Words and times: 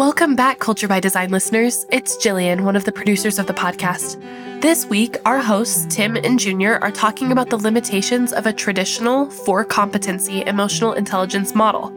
Welcome 0.00 0.34
back, 0.34 0.60
Culture 0.60 0.88
by 0.88 0.98
Design 0.98 1.30
listeners. 1.30 1.84
It's 1.90 2.16
Jillian, 2.16 2.62
one 2.62 2.74
of 2.74 2.86
the 2.86 2.90
producers 2.90 3.38
of 3.38 3.46
the 3.46 3.52
podcast. 3.52 4.18
This 4.62 4.86
week, 4.86 5.18
our 5.26 5.40
hosts, 5.40 5.94
Tim 5.94 6.16
and 6.16 6.38
Junior, 6.38 6.78
are 6.78 6.90
talking 6.90 7.32
about 7.32 7.50
the 7.50 7.58
limitations 7.58 8.32
of 8.32 8.46
a 8.46 8.52
traditional 8.54 9.28
four 9.28 9.62
competency 9.62 10.42
emotional 10.46 10.94
intelligence 10.94 11.54
model. 11.54 11.90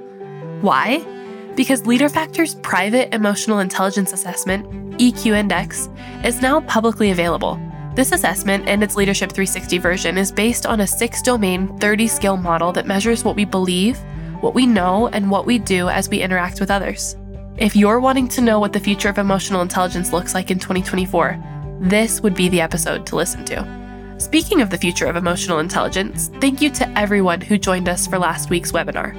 Why? 0.59 0.99
Because 1.55 1.83
LeaderFactor's 1.83 2.55
private 2.55 3.15
emotional 3.15 3.59
intelligence 3.59 4.11
assessment, 4.11 4.67
EQ 4.99 5.37
Index, 5.37 5.87
is 6.25 6.41
now 6.41 6.59
publicly 6.59 7.11
available. 7.11 7.57
This 7.95 8.11
assessment 8.11 8.67
and 8.67 8.83
its 8.83 8.97
Leadership 8.97 9.31
360 9.31 9.77
version 9.77 10.17
is 10.17 10.29
based 10.29 10.65
on 10.65 10.81
a 10.81 10.87
six 10.87 11.21
domain, 11.21 11.77
30 11.79 12.07
skill 12.09 12.35
model 12.35 12.73
that 12.73 12.85
measures 12.85 13.23
what 13.23 13.37
we 13.37 13.45
believe, 13.45 13.97
what 14.41 14.53
we 14.53 14.65
know, 14.65 15.07
and 15.07 15.31
what 15.31 15.45
we 15.45 15.57
do 15.57 15.87
as 15.87 16.09
we 16.09 16.19
interact 16.19 16.59
with 16.59 16.69
others. 16.69 17.15
If 17.57 17.75
you're 17.75 17.99
wanting 17.99 18.27
to 18.29 18.41
know 18.41 18.59
what 18.59 18.73
the 18.73 18.79
future 18.79 19.09
of 19.09 19.19
emotional 19.19 19.61
intelligence 19.61 20.11
looks 20.11 20.33
like 20.33 20.49
in 20.49 20.57
2024, 20.57 21.77
this 21.81 22.19
would 22.21 22.33
be 22.33 22.49
the 22.49 22.61
episode 22.61 23.05
to 23.05 23.15
listen 23.15 23.45
to. 23.45 24.15
Speaking 24.17 24.61
of 24.61 24.71
the 24.71 24.77
future 24.77 25.05
of 25.05 25.15
emotional 25.15 25.59
intelligence, 25.59 26.31
thank 26.41 26.63
you 26.63 26.71
to 26.71 26.97
everyone 26.97 27.41
who 27.41 27.59
joined 27.59 27.87
us 27.87 28.07
for 28.07 28.17
last 28.17 28.49
week's 28.49 28.71
webinar. 28.71 29.13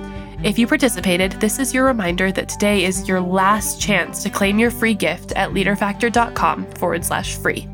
If 0.45 0.59
you 0.59 0.67
participated, 0.67 1.33
this 1.33 1.61
is 1.61 1.73
your 1.73 1.85
reminder 1.85 2.33
that 2.33 2.49
today 2.49 2.85
is 2.85 3.07
your 3.07 3.21
last 3.21 3.81
chance 3.81 4.21
to 4.25 4.31
claim 4.31 4.59
your 4.59 4.73
free 4.73 4.95
gift 4.95 5.31
at 5.33 5.51
leaderfactor.com 5.51 6.67
forward 6.73 7.05
slash 7.05 7.37
free. 7.37 7.69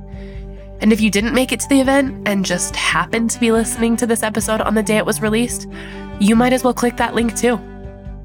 And 0.83 0.93
if 0.93 1.01
you 1.01 1.11
didn't 1.11 1.35
make 1.35 1.53
it 1.53 1.61
to 1.61 1.69
the 1.71 1.81
event 1.81 2.29
and 2.29 2.45
just 2.45 2.77
happened 2.77 3.31
to 3.31 3.41
be 3.41 3.51
listening 3.51 3.97
to 3.97 4.07
this 4.07 4.23
episode 4.23 4.61
on 4.61 4.75
the 4.75 4.83
day 4.83 4.99
it 4.99 5.07
was 5.07 5.23
released, 5.23 5.69
you 6.21 6.37
might 6.37 6.53
as 6.53 6.65
well 6.65 6.75
click 6.75 6.99
that 6.99 7.15
link 7.15 7.35
too. 7.35 7.59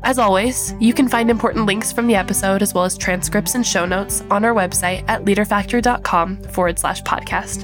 As 0.05 0.19
always, 0.19 0.75
you 0.79 0.93
can 0.93 1.07
find 1.07 1.31
important 1.31 1.65
links 1.65 1.91
from 1.91 2.05
the 2.05 2.13
episode 2.13 2.61
as 2.61 2.75
well 2.75 2.83
as 2.83 2.95
transcripts 2.95 3.55
and 3.55 3.65
show 3.65 3.87
notes 3.87 4.21
on 4.29 4.45
our 4.45 4.53
website 4.53 5.03
at 5.07 5.25
leaderfactor.com 5.25 6.43
forward 6.43 6.77
slash 6.77 7.01
podcast. 7.01 7.63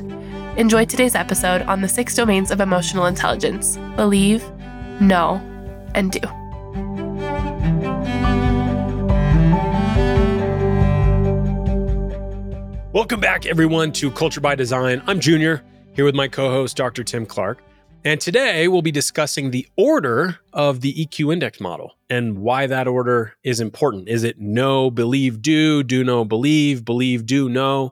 Enjoy 0.57 0.83
today's 0.83 1.13
episode 1.13 1.61
on 1.61 1.81
the 1.81 1.87
six 1.87 2.15
domains 2.15 2.49
of 2.49 2.59
emotional 2.59 3.05
intelligence 3.05 3.77
believe, 3.95 4.43
know, 4.99 5.39
and 5.93 6.13
do. 6.13 6.19
Welcome 12.91 13.19
back, 13.19 13.45
everyone, 13.45 13.91
to 13.91 14.09
Culture 14.09 14.41
by 14.41 14.55
Design. 14.55 15.03
I'm 15.05 15.19
Junior, 15.19 15.63
here 15.93 16.05
with 16.05 16.15
my 16.15 16.27
co 16.27 16.49
host, 16.49 16.75
Dr. 16.75 17.03
Tim 17.03 17.27
Clark. 17.27 17.61
And 18.03 18.19
today 18.19 18.67
we'll 18.67 18.81
be 18.81 18.91
discussing 18.91 19.51
the 19.51 19.67
order 19.77 20.39
of 20.53 20.81
the 20.81 21.05
EQ 21.05 21.31
index 21.33 21.59
model 21.59 21.91
and 22.09 22.39
why 22.39 22.65
that 22.65 22.87
order 22.87 23.35
is 23.43 23.59
important. 23.59 24.09
Is 24.09 24.23
it 24.23 24.39
no, 24.39 24.89
believe, 24.89 25.39
do, 25.39 25.83
do, 25.83 26.03
no, 26.03 26.25
believe, 26.25 26.83
believe, 26.83 27.27
do, 27.27 27.47
no? 27.47 27.83
Have 27.83 27.91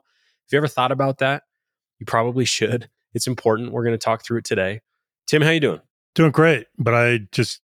you 0.50 0.58
ever 0.58 0.66
thought 0.66 0.90
about 0.90 1.18
that? 1.18 1.44
You 2.00 2.06
probably 2.06 2.44
should. 2.44 2.90
It's 3.14 3.28
important. 3.28 3.70
We're 3.70 3.84
going 3.84 3.94
to 3.94 4.04
talk 4.04 4.24
through 4.24 4.38
it 4.38 4.44
today. 4.44 4.80
Tim, 5.28 5.42
how 5.42 5.50
you 5.50 5.60
doing? 5.60 5.80
Doing 6.16 6.32
great, 6.32 6.66
but 6.76 6.92
I 6.92 7.20
just 7.30 7.60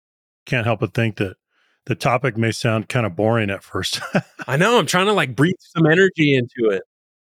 can't 0.48 0.66
help 0.66 0.80
but 0.80 0.96
think 0.96 1.18
that 1.18 1.38
the 1.86 1.94
topic 1.94 2.38
may 2.38 2.52
sound 2.52 2.90
kind 2.90 3.06
of 3.06 3.16
boring 3.16 3.52
at 3.52 3.64
first. 3.64 4.02
I 4.48 4.58
know. 4.58 4.80
I'm 4.80 4.88
trying 4.88 5.06
to 5.06 5.14
like 5.14 5.36
breathe 5.36 5.56
some 5.60 5.86
energy 5.86 6.34
into 6.34 6.72
it 6.72 6.82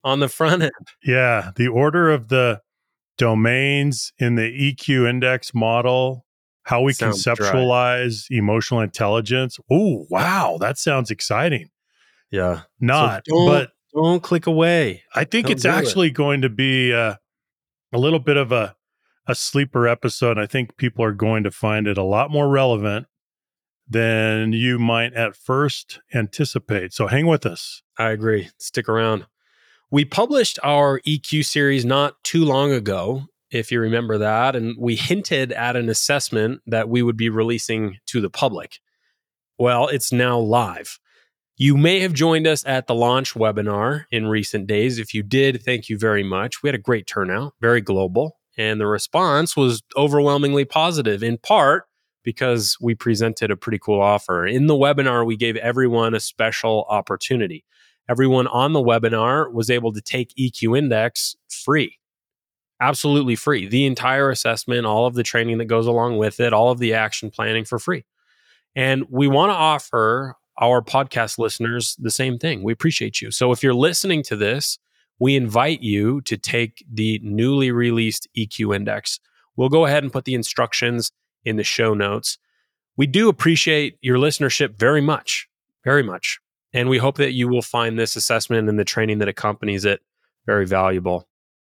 on 0.05 0.21
the 0.21 0.29
front 0.29 0.63
end. 0.63 0.73
Yeah, 1.05 1.51
the 1.55 1.69
order 1.69 2.11
of 2.11 2.29
the 2.29 2.63
domains 3.19 4.13
in 4.19 4.37
the 4.37 4.43
EQ 4.43 5.09
index 5.09 5.55
model, 5.55 6.25
how 6.65 6.83
we 6.83 6.93
sounds 6.93 7.25
conceptualize 7.25 8.29
dry. 8.29 8.39
emotional 8.39 8.81
intelligence. 8.81 9.59
Oh, 9.71 10.07
wow, 10.11 10.59
that 10.61 10.79
sounds 10.79 11.11
exciting. 11.11 11.71
Yeah. 12.31 12.63
Not, 12.81 13.25
so 13.29 13.35
don't, 13.35 13.47
but 13.47 13.71
don't 13.95 14.23
click 14.23 14.47
away. 14.47 15.03
I 15.15 15.25
think 15.25 15.47
don't 15.47 15.53
it's 15.57 15.65
actually 15.65 16.09
it. 16.09 16.15
going 16.15 16.43
to 16.43 16.49
be 16.49 16.93
uh, 16.93 17.17
a 17.93 17.99
little 17.99 18.21
bit 18.21 18.37
of 18.37 18.53
a 18.53 18.77
a 19.27 19.35
sleeper 19.35 19.87
episode. 19.87 20.39
I 20.39 20.47
think 20.47 20.77
people 20.77 21.05
are 21.05 21.13
going 21.13 21.45
to 21.45 21.51
find 21.51 21.87
it 21.87 21.97
a 21.97 22.03
lot 22.03 22.31
more 22.31 22.49
relevant 22.49 23.07
than 23.89 24.53
you 24.53 24.79
might 24.79 25.13
at 25.15 25.37
first 25.37 26.01
anticipate. 26.15 26.93
So 26.93 27.07
hang 27.07 27.27
with 27.27 27.47
us. 27.47 27.83
I 27.99 28.11
agree. 28.11 28.51
Stick 28.59 28.89
around. 28.89 29.27
We 29.93 30.07
published 30.07 30.59
our 30.63 31.01
EQ 31.01 31.45
series 31.45 31.85
not 31.85 32.15
too 32.25 32.47
long 32.47 32.73
ago, 32.73 33.27
if 33.51 33.71
you 33.71 33.79
remember 33.79 34.17
that, 34.17 34.57
and 34.57 34.75
we 34.79 34.97
hinted 34.97 35.53
at 35.53 35.77
an 35.77 35.91
assessment 35.91 36.63
that 36.67 36.89
we 36.89 37.03
would 37.03 37.19
be 37.19 37.29
releasing 37.29 37.99
to 38.07 38.23
the 38.23 38.31
public. 38.31 38.79
Well, 39.59 39.89
it's 39.89 40.11
now 40.11 40.39
live. 40.39 40.99
You 41.59 41.77
may 41.77 42.01
have 42.01 42.15
joined 42.15 42.47
us 42.47 42.65
at 42.67 42.87
the 42.87 42.95
launch 42.95 43.35
webinar 43.35 44.07
in 44.11 44.29
recent 44.29 44.67
days. 44.67 44.99
If 44.99 45.13
you 45.13 45.23
did, 45.23 45.63
thank 45.63 45.91
you 45.91 45.99
very 45.99 46.23
much. 46.23 46.63
We 46.63 46.69
had 46.69 46.75
a 46.75 46.79
great 46.79 47.07
turnout, 47.07 47.53
very 47.61 47.83
global, 47.83 48.39
and 48.57 48.81
the 48.81 48.87
response 48.87 49.59
was 49.59 49.83
overwhelmingly 49.95 50.65
positive, 50.65 51.23
in 51.23 51.37
part 51.37 51.85
because 52.25 52.79
we 52.81 52.95
presented 52.95 53.51
a 53.51 53.59
pretty 53.59 53.79
cool 53.79 54.01
offer. 54.01 54.47
In 54.47 54.69
the 54.69 54.75
webinar, 54.75 55.27
we 55.27 55.37
gave 55.37 55.57
everyone 55.57 56.15
a 56.15 56.21
special 56.21 56.87
opportunity 56.89 57.67
everyone 58.09 58.47
on 58.49 58.73
the 58.73 58.83
webinar 58.83 59.53
was 59.53 59.71
able 59.71 59.93
to 59.93 60.01
take 60.01 60.35
EQ 60.37 60.79
Index 60.79 61.37
free. 61.49 61.99
Absolutely 62.81 63.37
free. 63.37 63.69
The 63.69 63.87
entire 63.87 64.31
assessment, 64.31 64.87
all 64.87 65.07
of 65.07 65.15
the 65.15 65.23
training 65.23 65.59
that 65.59 65.67
goes 65.67 65.87
along 65.87 66.19
with 66.19 66.41
it, 66.41 66.53
all 66.53 66.71
of 66.71 66.79
the 66.79 66.95
action 66.95 67.31
planning 67.31 67.65
for 67.65 67.79
free. 67.79 68.05
And 68.75 69.05
we 69.09 69.29
want 69.29 69.51
to 69.51 69.55
offer 69.55 70.35
our 70.61 70.83
podcast 70.83 71.39
listeners 71.39 71.97
the 71.99 72.11
same 72.11 72.39
thing. 72.39 72.63
We 72.63 72.73
appreciate 72.73 73.21
you. 73.21 73.31
So 73.31 73.53
if 73.53 73.63
you're 73.63 73.75
listening 73.75 74.23
to 74.25 74.37
this, 74.37 74.79
we 75.19 75.37
invite 75.37 75.83
you 75.83 76.21
to 76.23 76.37
take 76.37 76.85
the 76.93 77.21
newly 77.23 77.71
released 77.71 78.29
EQ 78.37 78.75
Index. 78.75 79.21
We'll 79.57 79.69
go 79.69 79.87
ahead 79.87 80.03
and 80.03 80.13
put 80.13 80.25
the 80.25 80.35
instructions 80.35 81.13
in 81.45 81.57
the 81.57 81.65
show 81.65 81.95
notes. 81.95 82.39
We 82.97 83.07
do 83.07 83.29
appreciate 83.29 83.99
your 84.03 84.19
listenership 84.19 84.79
very 84.79 85.01
much, 85.01 85.49
very 85.85 86.03
much. 86.03 86.41
And 86.73 86.89
we 86.89 86.99
hope 86.99 87.17
that 87.17 87.33
you 87.33 87.49
will 87.49 87.63
find 87.63 87.99
this 87.99 88.17
assessment 88.17 88.69
and 88.69 88.79
the 88.79 88.85
training 88.85 89.19
that 89.19 89.29
accompanies 89.29 89.85
it 89.85 90.01
very 90.47 90.67
valuable. 90.67 91.29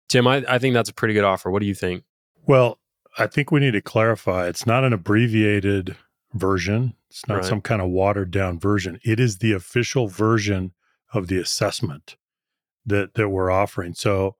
Tim, 0.10 0.28
I, 0.28 0.46
I 0.48 0.60
think 0.60 0.74
that's 0.74 0.90
a 0.90 0.94
pretty 0.94 1.14
good 1.14 1.24
offer. 1.24 1.50
What 1.50 1.62
do 1.62 1.66
you 1.66 1.74
think? 1.74 2.04
Well, 2.46 2.80
I 3.18 3.28
think 3.28 3.52
we 3.52 3.60
need 3.60 3.72
to 3.72 3.82
clarify 3.82 4.48
it's 4.48 4.66
not 4.66 4.84
an 4.84 4.94
abbreviated 4.94 5.96
version, 6.34 6.96
it's 7.10 7.28
not 7.28 7.36
right. 7.36 7.46
some 7.46 7.62
kind 7.62 7.82
of 7.82 7.90
watered 7.90 8.32
down 8.32 8.60
version. 8.60 9.00
It 9.04 9.20
is 9.20 9.38
the 9.38 9.54
official 9.54 10.08
version 10.08 10.74
of 11.14 11.28
the 11.28 11.40
assessment 11.40 12.16
that, 12.86 13.14
that 13.14 13.30
we're 13.30 13.52
offering. 13.52 13.94
So 13.94 14.36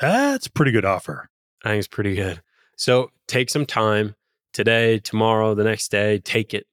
that's 0.00 0.46
a 0.46 0.52
pretty 0.52 0.70
good 0.70 0.84
offer. 0.84 1.30
I 1.64 1.70
think 1.70 1.78
it's 1.78 1.88
pretty 1.88 2.14
good. 2.14 2.42
So 2.76 3.10
take 3.26 3.50
some 3.50 3.66
time 3.66 4.16
today, 4.52 4.98
tomorrow, 4.98 5.54
the 5.54 5.64
next 5.64 5.90
day, 5.90 6.18
take 6.18 6.54
it. 6.54 6.66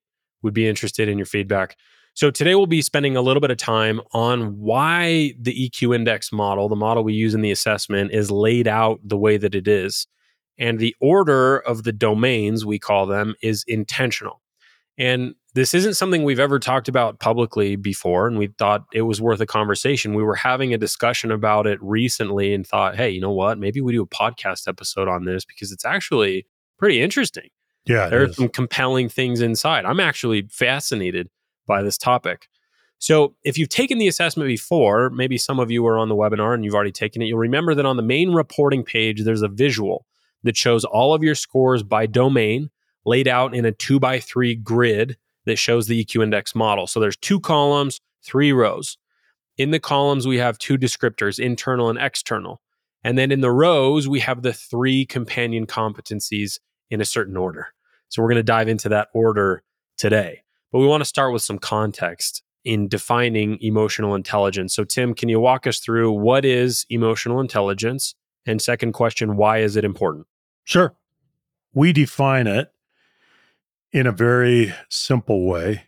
Would 0.43 0.53
be 0.53 0.67
interested 0.67 1.09
in 1.09 1.17
your 1.17 1.25
feedback. 1.25 1.75
So 2.17 2.31
today 2.31 2.55
we'll 2.55 2.65
be 2.65 2.81
spending 2.81 3.15
a 3.15 3.21
little 3.21 3.41
bit 3.41 3.51
of 3.51 3.57
time 3.57 4.01
on 4.11 4.57
why 4.57 5.35
the 5.39 5.69
EQ 5.69 5.93
index 5.93 6.31
model, 6.31 6.67
the 6.67 6.75
model 6.75 7.03
we 7.03 7.13
use 7.13 7.35
in 7.35 7.41
the 7.41 7.51
assessment, 7.51 8.11
is 8.11 8.31
laid 8.31 8.67
out 8.67 8.99
the 9.03 9.19
way 9.19 9.37
that 9.37 9.53
it 9.53 9.67
is. 9.67 10.07
And 10.57 10.79
the 10.79 10.95
order 10.99 11.59
of 11.59 11.83
the 11.83 11.91
domains, 11.91 12.65
we 12.65 12.79
call 12.79 13.05
them, 13.05 13.35
is 13.43 13.63
intentional. 13.67 14.41
And 14.97 15.35
this 15.53 15.75
isn't 15.75 15.93
something 15.93 16.23
we've 16.23 16.39
ever 16.39 16.57
talked 16.57 16.87
about 16.87 17.19
publicly 17.19 17.75
before, 17.75 18.25
and 18.25 18.39
we 18.39 18.47
thought 18.47 18.85
it 18.93 19.03
was 19.03 19.21
worth 19.21 19.39
a 19.39 19.45
conversation. 19.45 20.15
We 20.15 20.23
were 20.23 20.33
having 20.33 20.73
a 20.73 20.77
discussion 20.79 21.29
about 21.29 21.67
it 21.67 21.77
recently 21.83 22.51
and 22.51 22.65
thought, 22.65 22.95
hey, 22.95 23.11
you 23.11 23.21
know 23.21 23.31
what? 23.31 23.59
Maybe 23.59 23.79
we 23.79 23.91
do 23.91 24.01
a 24.01 24.07
podcast 24.07 24.67
episode 24.67 25.07
on 25.07 25.25
this 25.25 25.45
because 25.45 25.71
it's 25.71 25.85
actually 25.85 26.47
pretty 26.79 26.99
interesting. 26.99 27.49
Yeah. 27.85 28.09
There 28.09 28.23
are 28.23 28.33
some 28.33 28.49
compelling 28.49 29.07
things 29.07 29.39
inside. 29.39 29.85
I'm 29.85 29.99
actually 29.99 30.47
fascinated 30.49 31.29
by 31.67 31.83
this 31.83 31.97
topic. 31.97 32.47
So, 32.99 33.35
if 33.43 33.57
you've 33.57 33.69
taken 33.69 33.99
the 33.99 34.07
assessment 34.07 34.47
before, 34.47 35.11
maybe 35.11 35.37
some 35.37 35.59
of 35.59 35.69
you 35.69 35.85
are 35.85 35.99
on 35.99 36.09
the 36.09 36.15
webinar 36.15 36.55
and 36.55 36.65
you've 36.65 36.73
already 36.73 36.91
taken 36.91 37.21
it, 37.21 37.25
you'll 37.25 37.37
remember 37.37 37.75
that 37.75 37.85
on 37.85 37.97
the 37.97 38.03
main 38.03 38.31
reporting 38.31 38.83
page, 38.83 39.23
there's 39.23 39.43
a 39.43 39.47
visual 39.47 40.07
that 40.43 40.57
shows 40.57 40.83
all 40.83 41.13
of 41.13 41.21
your 41.21 41.35
scores 41.35 41.83
by 41.83 42.07
domain 42.07 42.69
laid 43.05 43.27
out 43.27 43.53
in 43.53 43.65
a 43.65 43.71
two 43.71 43.99
by 43.99 44.19
three 44.19 44.55
grid 44.55 45.15
that 45.45 45.57
shows 45.57 45.87
the 45.87 46.03
EQ 46.03 46.23
index 46.23 46.55
model. 46.55 46.87
So, 46.87 46.99
there's 46.99 47.17
two 47.17 47.39
columns, 47.39 48.01
three 48.23 48.51
rows. 48.51 48.97
In 49.57 49.69
the 49.69 49.79
columns, 49.79 50.27
we 50.27 50.39
have 50.39 50.57
two 50.57 50.77
descriptors, 50.77 51.39
internal 51.39 51.89
and 51.89 51.99
external. 51.99 52.61
And 53.03 53.15
then 53.15 53.31
in 53.31 53.41
the 53.41 53.51
rows, 53.51 54.07
we 54.07 54.21
have 54.21 54.41
the 54.41 54.53
three 54.53 55.05
companion 55.05 55.67
competencies 55.67 56.59
in 56.89 56.99
a 56.99 57.05
certain 57.05 57.37
order. 57.37 57.67
So, 58.09 58.23
we're 58.23 58.29
going 58.29 58.37
to 58.37 58.43
dive 58.43 58.69
into 58.69 58.89
that 58.89 59.09
order 59.13 59.61
today. 59.97 60.41
But 60.71 60.79
we 60.79 60.87
want 60.87 61.01
to 61.01 61.05
start 61.05 61.33
with 61.33 61.41
some 61.41 61.59
context 61.59 62.43
in 62.65 62.87
defining 62.87 63.57
emotional 63.61 64.13
intelligence. 64.15 64.75
So, 64.75 64.83
Tim, 64.83 65.13
can 65.13 65.29
you 65.29 65.39
walk 65.39 65.65
us 65.65 65.79
through 65.79 66.11
what 66.11 66.43
is 66.43 66.85
emotional 66.89 67.39
intelligence? 67.39 68.15
And 68.45 68.61
second 68.61 68.91
question, 68.93 69.37
why 69.37 69.59
is 69.59 69.75
it 69.75 69.85
important? 69.85 70.27
Sure. 70.65 70.95
We 71.73 71.93
define 71.93 72.47
it 72.47 72.71
in 73.93 74.05
a 74.07 74.11
very 74.11 74.73
simple 74.89 75.45
way. 75.47 75.83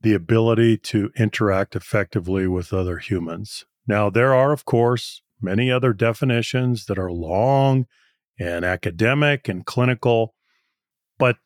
the 0.00 0.14
ability 0.14 0.76
to 0.76 1.10
interact 1.16 1.74
effectively 1.74 2.46
with 2.46 2.72
other 2.72 2.98
humans. 2.98 3.64
Now, 3.86 4.10
there 4.10 4.34
are, 4.34 4.52
of 4.52 4.64
course, 4.64 5.22
many 5.40 5.70
other 5.70 5.92
definitions 5.92 6.86
that 6.86 6.98
are 6.98 7.10
long 7.10 7.86
and 8.38 8.64
academic 8.64 9.48
and 9.48 9.66
clinical, 9.66 10.34
but 11.18 11.36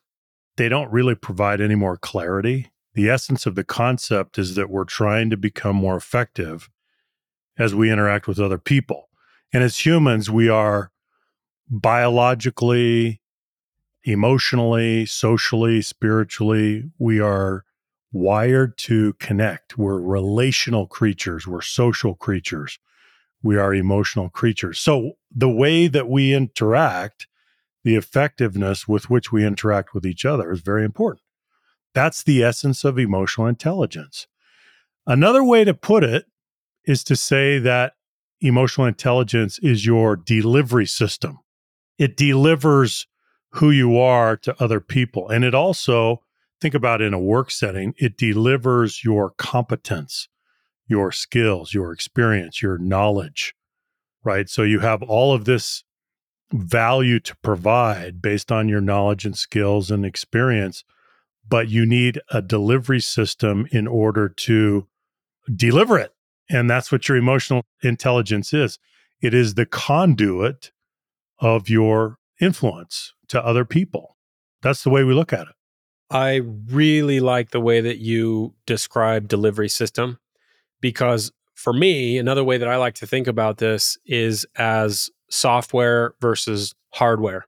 they 0.57 0.69
don't 0.69 0.91
really 0.91 1.15
provide 1.15 1.61
any 1.61 1.75
more 1.75 1.97
clarity. 1.97 2.69
The 2.93 3.09
essence 3.09 3.45
of 3.45 3.55
the 3.55 3.63
concept 3.63 4.37
is 4.37 4.55
that 4.55 4.69
we're 4.69 4.85
trying 4.85 5.29
to 5.31 5.37
become 5.37 5.75
more 5.75 5.97
effective 5.97 6.69
as 7.57 7.73
we 7.73 7.91
interact 7.91 8.27
with 8.27 8.39
other 8.39 8.57
people. 8.57 9.09
And 9.51 9.63
as 9.63 9.85
humans, 9.85 10.29
we 10.29 10.49
are 10.49 10.91
biologically, 11.69 13.21
emotionally, 14.03 15.05
socially, 15.05 15.81
spiritually, 15.81 16.91
we 16.99 17.19
are 17.19 17.63
wired 18.11 18.77
to 18.77 19.13
connect. 19.13 19.77
We're 19.77 19.99
relational 19.99 20.87
creatures, 20.87 21.47
we're 21.47 21.61
social 21.61 22.13
creatures, 22.13 22.77
we 23.41 23.57
are 23.57 23.73
emotional 23.73 24.29
creatures. 24.29 24.79
So 24.79 25.13
the 25.35 25.49
way 25.49 25.87
that 25.87 26.07
we 26.07 26.33
interact, 26.33 27.27
the 27.83 27.95
effectiveness 27.95 28.87
with 28.87 29.09
which 29.09 29.31
we 29.31 29.45
interact 29.45 29.93
with 29.93 30.05
each 30.05 30.25
other 30.25 30.51
is 30.51 30.61
very 30.61 30.85
important. 30.85 31.21
That's 31.93 32.23
the 32.23 32.43
essence 32.43 32.83
of 32.83 32.97
emotional 32.97 33.47
intelligence. 33.47 34.27
Another 35.05 35.43
way 35.43 35.63
to 35.63 35.73
put 35.73 36.03
it 36.03 36.25
is 36.85 37.03
to 37.05 37.15
say 37.15 37.59
that 37.59 37.93
emotional 38.41 38.87
intelligence 38.87 39.59
is 39.59 39.85
your 39.85 40.15
delivery 40.15 40.85
system. 40.85 41.39
It 41.97 42.17
delivers 42.17 43.07
who 43.51 43.69
you 43.69 43.97
are 43.97 44.35
to 44.37 44.61
other 44.61 44.79
people. 44.79 45.29
And 45.29 45.43
it 45.43 45.53
also, 45.53 46.23
think 46.59 46.73
about 46.73 47.01
in 47.01 47.13
a 47.13 47.19
work 47.19 47.51
setting, 47.51 47.93
it 47.97 48.17
delivers 48.17 49.03
your 49.03 49.29
competence, 49.31 50.27
your 50.87 51.11
skills, 51.11 51.73
your 51.73 51.91
experience, 51.91 52.61
your 52.61 52.77
knowledge, 52.77 53.53
right? 54.23 54.49
So 54.49 54.63
you 54.63 54.79
have 54.79 55.03
all 55.03 55.33
of 55.33 55.45
this 55.45 55.83
value 56.51 57.19
to 57.19 57.35
provide 57.37 58.21
based 58.21 58.51
on 58.51 58.69
your 58.69 58.81
knowledge 58.81 59.25
and 59.25 59.37
skills 59.37 59.91
and 59.91 60.05
experience, 60.05 60.83
but 61.47 61.69
you 61.69 61.85
need 61.85 62.19
a 62.29 62.41
delivery 62.41 62.99
system 62.99 63.67
in 63.71 63.87
order 63.87 64.29
to 64.29 64.87
deliver 65.53 65.97
it. 65.97 66.13
And 66.49 66.69
that's 66.69 66.91
what 66.91 67.07
your 67.07 67.17
emotional 67.17 67.63
intelligence 67.81 68.53
is 68.53 68.79
it 69.21 69.33
is 69.33 69.53
the 69.53 69.65
conduit 69.65 70.71
of 71.39 71.69
your 71.69 72.17
influence 72.41 73.13
to 73.29 73.43
other 73.43 73.65
people. 73.65 74.17
That's 74.61 74.83
the 74.83 74.89
way 74.89 75.03
we 75.03 75.13
look 75.13 75.31
at 75.31 75.47
it. 75.47 75.55
I 76.09 76.41
really 76.67 77.19
like 77.19 77.51
the 77.51 77.61
way 77.61 77.81
that 77.81 77.97
you 77.97 78.53
describe 78.65 79.27
delivery 79.27 79.69
system 79.69 80.19
because 80.81 81.31
for 81.55 81.73
me, 81.73 82.17
another 82.17 82.43
way 82.43 82.57
that 82.57 82.67
I 82.67 82.75
like 82.77 82.95
to 82.95 83.07
think 83.07 83.27
about 83.27 83.57
this 83.57 83.97
is 84.05 84.45
as 84.57 85.09
software 85.29 86.13
versus 86.19 86.75
hardware. 86.91 87.45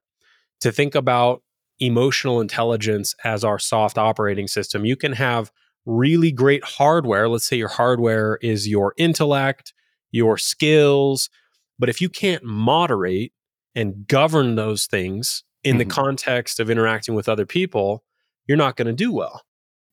To 0.60 0.72
think 0.72 0.94
about 0.94 1.42
emotional 1.78 2.40
intelligence 2.40 3.14
as 3.24 3.44
our 3.44 3.58
soft 3.58 3.98
operating 3.98 4.48
system, 4.48 4.84
you 4.84 4.96
can 4.96 5.12
have 5.12 5.50
really 5.84 6.32
great 6.32 6.64
hardware. 6.64 7.28
Let's 7.28 7.46
say 7.46 7.56
your 7.56 7.68
hardware 7.68 8.38
is 8.42 8.68
your 8.68 8.94
intellect, 8.96 9.72
your 10.10 10.36
skills. 10.36 11.30
But 11.78 11.88
if 11.88 12.00
you 12.00 12.08
can't 12.08 12.42
moderate 12.42 13.32
and 13.74 14.06
govern 14.08 14.54
those 14.54 14.86
things 14.86 15.44
in 15.62 15.72
mm-hmm. 15.72 15.78
the 15.78 15.84
context 15.94 16.60
of 16.60 16.70
interacting 16.70 17.14
with 17.14 17.28
other 17.28 17.46
people, 17.46 18.02
you're 18.46 18.56
not 18.56 18.76
going 18.76 18.86
to 18.86 18.92
do 18.92 19.12
well. 19.12 19.42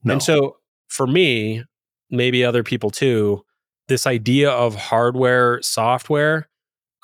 No. 0.04 0.14
And 0.14 0.24
so 0.24 0.58
for 0.88 1.08
me, 1.08 1.64
maybe 2.10 2.44
other 2.46 2.64
people 2.64 2.90
too, 2.90 3.44
this 3.88 4.08
idea 4.08 4.50
of 4.50 4.76
hardware, 4.76 5.62
software, 5.62 6.50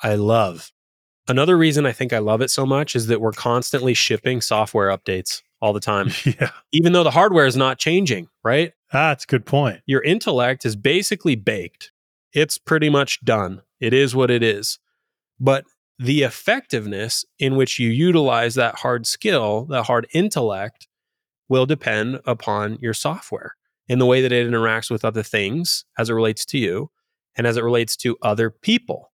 I 0.02 0.14
love. 0.14 0.72
Another 1.28 1.56
reason 1.56 1.86
I 1.86 1.92
think 1.92 2.12
I 2.12 2.18
love 2.18 2.40
it 2.40 2.50
so 2.50 2.66
much 2.66 2.96
is 2.96 3.06
that 3.06 3.20
we're 3.20 3.32
constantly 3.32 3.94
shipping 3.94 4.40
software 4.40 4.88
updates 4.88 5.42
all 5.60 5.72
the 5.72 5.80
time. 5.80 6.10
Yeah. 6.24 6.50
Even 6.72 6.92
though 6.92 7.04
the 7.04 7.10
hardware 7.10 7.46
is 7.46 7.56
not 7.56 7.78
changing, 7.78 8.28
right? 8.42 8.72
Ah, 8.92 9.10
that's 9.10 9.24
a 9.24 9.26
good 9.26 9.46
point. 9.46 9.80
Your 9.86 10.02
intellect 10.02 10.64
is 10.64 10.76
basically 10.76 11.36
baked. 11.36 11.92
It's 12.32 12.58
pretty 12.58 12.88
much 12.88 13.24
done. 13.24 13.62
It 13.80 13.92
is 13.92 14.14
what 14.14 14.30
it 14.30 14.42
is. 14.42 14.78
But 15.38 15.64
the 15.98 16.22
effectiveness 16.22 17.24
in 17.38 17.56
which 17.56 17.78
you 17.78 17.90
utilize 17.90 18.54
that 18.54 18.76
hard 18.76 19.06
skill, 19.06 19.66
that 19.66 19.84
hard 19.84 20.06
intellect, 20.12 20.88
will 21.48 21.66
depend 21.66 22.20
upon 22.24 22.78
your 22.80 22.94
software 22.94 23.56
in 23.88 23.98
the 23.98 24.06
way 24.06 24.22
that 24.22 24.32
it 24.32 24.48
interacts 24.48 24.90
with 24.90 25.04
other 25.04 25.22
things 25.22 25.84
as 25.98 26.08
it 26.08 26.14
relates 26.14 26.46
to 26.46 26.58
you 26.58 26.90
and 27.36 27.46
as 27.46 27.56
it 27.56 27.64
relates 27.64 27.96
to 27.96 28.16
other 28.22 28.50
people. 28.50 29.12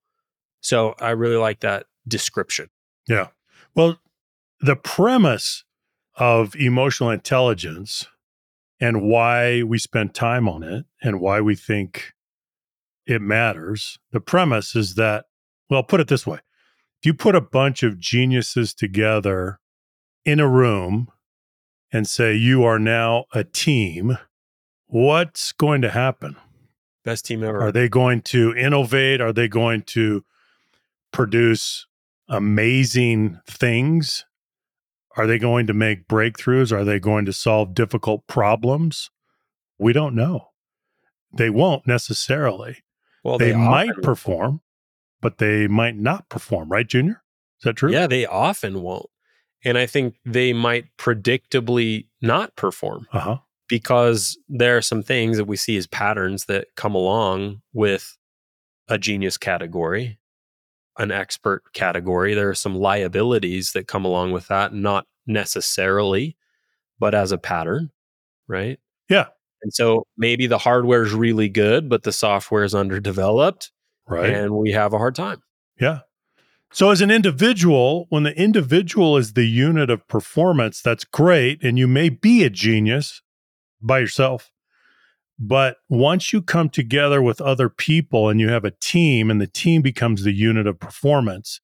So 0.61 0.95
I 1.01 1.11
really 1.11 1.37
like 1.37 1.61
that 1.61 1.87
description. 2.07 2.69
Yeah. 3.09 3.29
Well, 3.75 4.01
the 4.61 4.77
premise 4.77 5.65
of 6.17 6.55
emotional 6.57 7.11
intelligence 7.11 8.07
and 8.81 9.03
why 9.03 9.63
we 9.63 9.79
spend 9.79 10.15
time 10.15 10.49
on 10.49 10.63
it 10.63 10.87
and 11.03 11.21
why 11.21 11.41
we 11.41 11.55
think 11.55 12.15
it 13.07 13.23
matters. 13.23 13.99
The 14.13 14.21
premise 14.21 14.75
is 14.75 14.95
that, 14.95 15.27
well, 15.71 15.83
put 15.83 16.01
it 16.01 16.09
this 16.09 16.27
way 16.27 16.41
if 16.99 17.07
you 17.07 17.15
put 17.15 17.35
a 17.35 17.41
bunch 17.41 17.83
of 17.83 17.99
geniuses 17.99 18.73
together 18.75 19.61
in 20.25 20.41
a 20.41 20.49
room 20.49 21.09
and 21.93 22.07
say, 22.09 22.35
you 22.35 22.65
are 22.65 22.79
now 22.79 23.27
a 23.33 23.45
team, 23.45 24.19
what's 24.87 25.53
going 25.53 25.83
to 25.83 25.91
happen? 25.91 26.37
Best 27.05 27.27
team 27.27 27.45
ever. 27.45 27.61
Are 27.61 27.73
they 27.73 27.89
going 27.89 28.23
to 28.23 28.55
innovate? 28.57 29.21
Are 29.21 29.33
they 29.33 29.47
going 29.47 29.83
to 29.83 30.25
produce 31.13 31.86
amazing 32.29 33.41
things? 33.47 34.25
Are 35.17 35.27
they 35.27 35.39
going 35.39 35.67
to 35.67 35.73
make 35.73 36.09
breakthroughs? 36.09 36.73
Are 36.73 36.85
they 36.85 36.99
going 36.99 37.25
to 37.25 37.33
solve 37.33 37.75
difficult 37.75 38.27
problems? 38.27 39.11
We 39.79 39.93
don't 39.93 40.15
know. 40.15 40.49
They 41.33 41.51
won't 41.51 41.87
necessarily. 41.87 42.79
Well, 43.25 43.39
they, 43.39 43.53
they 43.53 43.57
might 43.57 43.95
perform, 44.03 44.61
but 45.21 45.39
they 45.39 45.67
might 45.67 45.97
not 45.97 46.29
perform, 46.29 46.69
right, 46.69 46.87
Junior? 46.87 47.23
Is 47.61 47.65
that 47.65 47.77
true? 47.77 47.91
Yeah, 47.91 48.07
they 48.07 48.27
often 48.27 48.83
won't. 48.83 49.07
And 49.65 49.77
I 49.79 49.87
think 49.87 50.17
they 50.25 50.53
might 50.53 50.85
predictably 50.99 52.07
not 52.21 52.55
perform 52.57 53.09
uh-huh. 53.13 53.39
because 53.69 54.39
there 54.49 54.77
are 54.77 54.83
some 54.83 55.03
things 55.03 55.39
that 55.39 55.47
we 55.47 55.57
see 55.57 55.77
as 55.77 55.87
patterns 55.87 56.45
that 56.45 56.69
come 56.77 56.95
along 56.95 57.63
with 57.73 58.17
a 58.89 58.99
genius 58.99 59.37
category 59.37 60.19
an 60.99 61.11
expert 61.11 61.63
category. 61.73 62.35
There 62.35 62.49
are 62.49 62.55
some 62.55 62.75
liabilities 62.75 63.73
that 63.73 63.89
come 63.89 64.05
along 64.05 64.33
with 64.33 64.49
that, 64.49 64.73
not 64.73 65.07
necessarily, 65.27 66.37
but 66.99 67.15
as 67.15 67.33
a 67.33 67.39
pattern, 67.39 67.91
right? 68.49 68.79
Yeah. 69.09 69.27
And 69.63 69.73
so 69.73 70.07
maybe 70.17 70.47
the 70.47 70.59
hardware 70.59 71.03
is 71.03 71.13
really 71.13 71.49
good, 71.49 71.89
but 71.89 72.03
the 72.03 72.13
software 72.13 72.65
is 72.65 72.75
underdeveloped. 72.75 73.73
Right. 74.09 74.31
And 74.31 74.55
we 74.55 74.73
have 74.73 74.93
a 74.93 74.99
hard 74.99 75.15
time. 75.15 75.43
Yeah. 75.81 76.01
So, 76.73 76.91
as 76.91 77.01
an 77.01 77.11
individual, 77.11 78.07
when 78.11 78.25
the 78.25 78.39
individual 78.39 79.17
is 79.17 79.33
the 79.33 79.47
unit 79.47 79.89
of 79.89 80.07
performance, 80.09 80.83
that's 80.83 81.05
great. 81.05 81.63
And 81.63 81.79
you 81.79 81.87
may 81.87 82.09
be 82.09 82.45
a 82.45 82.51
genius 82.51 83.23
by 83.81 84.01
yourself. 84.01 84.51
But 85.39 85.77
once 85.89 86.33
you 86.33 86.41
come 86.41 86.71
together 86.71 87.21
with 87.21 87.41
other 87.41 87.69
people 87.69 88.29
and 88.29 88.41
you 88.41 88.49
have 88.49 88.65
a 88.65 88.71
team, 88.71 89.31
and 89.31 89.41
the 89.41 89.47
team 89.47 89.83
becomes 89.83 90.23
the 90.23 90.33
unit 90.33 90.67
of 90.67 90.81
performance, 90.81 91.61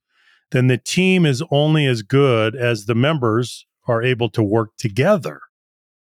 then 0.51 0.67
the 0.67 0.79
team 0.79 1.25
is 1.25 1.43
only 1.51 1.87
as 1.87 2.03
good 2.03 2.55
as 2.55 2.85
the 2.85 2.95
members 2.95 3.67
are 3.89 4.03
able 4.03 4.29
to 4.31 4.43
work 4.43 4.71
together 4.77 5.41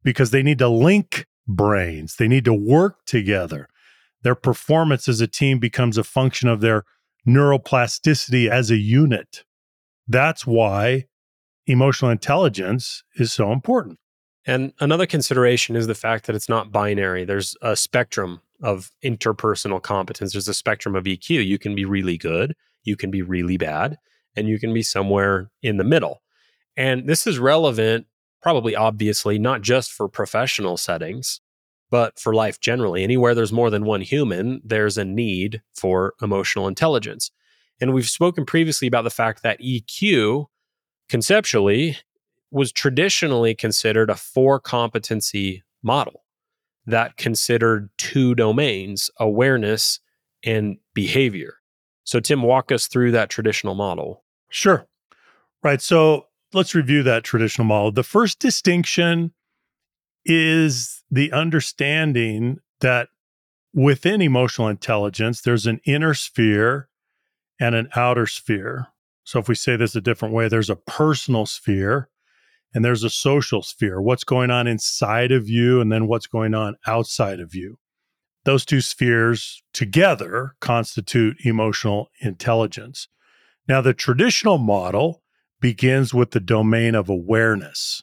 because 0.02 0.30
they 0.30 0.42
need 0.42 0.58
to 0.58 0.68
link 0.68 1.26
brains, 1.46 2.16
they 2.16 2.28
need 2.28 2.44
to 2.46 2.54
work 2.54 3.04
together. 3.04 3.68
Their 4.22 4.34
performance 4.34 5.08
as 5.08 5.20
a 5.20 5.26
team 5.26 5.58
becomes 5.58 5.98
a 5.98 6.04
function 6.04 6.48
of 6.48 6.60
their 6.60 6.84
neuroplasticity 7.26 8.48
as 8.48 8.70
a 8.70 8.76
unit. 8.76 9.44
That's 10.06 10.46
why 10.46 11.04
emotional 11.66 12.10
intelligence 12.10 13.04
is 13.16 13.32
so 13.32 13.52
important. 13.52 13.98
And 14.48 14.72
another 14.80 15.04
consideration 15.04 15.76
is 15.76 15.86
the 15.86 15.94
fact 15.94 16.26
that 16.26 16.34
it's 16.34 16.48
not 16.48 16.72
binary. 16.72 17.26
There's 17.26 17.54
a 17.60 17.76
spectrum 17.76 18.40
of 18.62 18.90
interpersonal 19.04 19.82
competence. 19.82 20.32
There's 20.32 20.48
a 20.48 20.54
spectrum 20.54 20.96
of 20.96 21.04
EQ. 21.04 21.46
You 21.46 21.58
can 21.58 21.74
be 21.74 21.84
really 21.84 22.16
good, 22.16 22.56
you 22.82 22.96
can 22.96 23.10
be 23.10 23.20
really 23.20 23.58
bad, 23.58 23.98
and 24.34 24.48
you 24.48 24.58
can 24.58 24.72
be 24.72 24.82
somewhere 24.82 25.50
in 25.62 25.76
the 25.76 25.84
middle. 25.84 26.22
And 26.78 27.06
this 27.06 27.26
is 27.26 27.38
relevant, 27.38 28.06
probably 28.40 28.74
obviously, 28.74 29.38
not 29.38 29.60
just 29.60 29.92
for 29.92 30.08
professional 30.08 30.78
settings, 30.78 31.42
but 31.90 32.18
for 32.18 32.32
life 32.32 32.58
generally. 32.58 33.04
Anywhere 33.04 33.34
there's 33.34 33.52
more 33.52 33.68
than 33.68 33.84
one 33.84 34.00
human, 34.00 34.62
there's 34.64 34.96
a 34.96 35.04
need 35.04 35.60
for 35.74 36.14
emotional 36.22 36.66
intelligence. 36.66 37.30
And 37.82 37.92
we've 37.92 38.08
spoken 38.08 38.46
previously 38.46 38.88
about 38.88 39.04
the 39.04 39.10
fact 39.10 39.42
that 39.42 39.60
EQ 39.60 40.46
conceptually 41.10 41.98
was 42.50 42.72
traditionally 42.72 43.54
considered 43.54 44.10
a 44.10 44.14
four 44.14 44.58
competency 44.60 45.62
model. 45.82 46.24
that 46.86 47.16
considered 47.18 47.90
two 47.98 48.34
domains 48.34 49.10
awareness 49.20 50.00
and 50.42 50.78
behavior. 50.94 51.56
So, 52.04 52.18
Tim, 52.18 52.40
walk 52.42 52.72
us 52.72 52.86
through 52.86 53.10
that 53.12 53.28
traditional 53.28 53.74
model. 53.74 54.24
Sure. 54.48 54.86
Right. 55.62 55.82
So, 55.82 56.28
let's 56.54 56.74
review 56.74 57.02
that 57.02 57.24
traditional 57.24 57.66
model. 57.66 57.92
The 57.92 58.02
first 58.02 58.38
distinction 58.38 59.34
is 60.24 61.04
the 61.10 61.30
understanding 61.32 62.58
that 62.80 63.08
within 63.74 64.22
emotional 64.22 64.68
intelligence, 64.68 65.42
there's 65.42 65.66
an 65.66 65.80
inner 65.84 66.14
sphere 66.14 66.88
and 67.60 67.74
an 67.74 67.88
outer 67.94 68.26
sphere. 68.26 68.86
So, 69.24 69.38
if 69.38 69.48
we 69.48 69.54
say 69.54 69.76
this 69.76 69.94
a 69.94 70.00
different 70.00 70.32
way, 70.32 70.48
there's 70.48 70.70
a 70.70 70.76
personal 70.76 71.44
sphere 71.44 72.08
and 72.74 72.84
there's 72.84 73.04
a 73.04 73.10
social 73.10 73.62
sphere. 73.62 74.00
What's 74.00 74.24
going 74.24 74.50
on 74.50 74.66
inside 74.66 75.32
of 75.32 75.48
you, 75.48 75.80
and 75.80 75.90
then 75.90 76.06
what's 76.06 76.26
going 76.26 76.54
on 76.54 76.76
outside 76.86 77.40
of 77.40 77.54
you. 77.54 77.78
Those 78.44 78.64
two 78.64 78.80
spheres 78.80 79.62
together 79.72 80.54
constitute 80.60 81.36
emotional 81.44 82.08
intelligence. 82.20 83.08
Now, 83.68 83.80
the 83.80 83.92
traditional 83.92 84.58
model 84.58 85.22
begins 85.60 86.14
with 86.14 86.30
the 86.30 86.40
domain 86.40 86.94
of 86.94 87.08
awareness. 87.08 88.02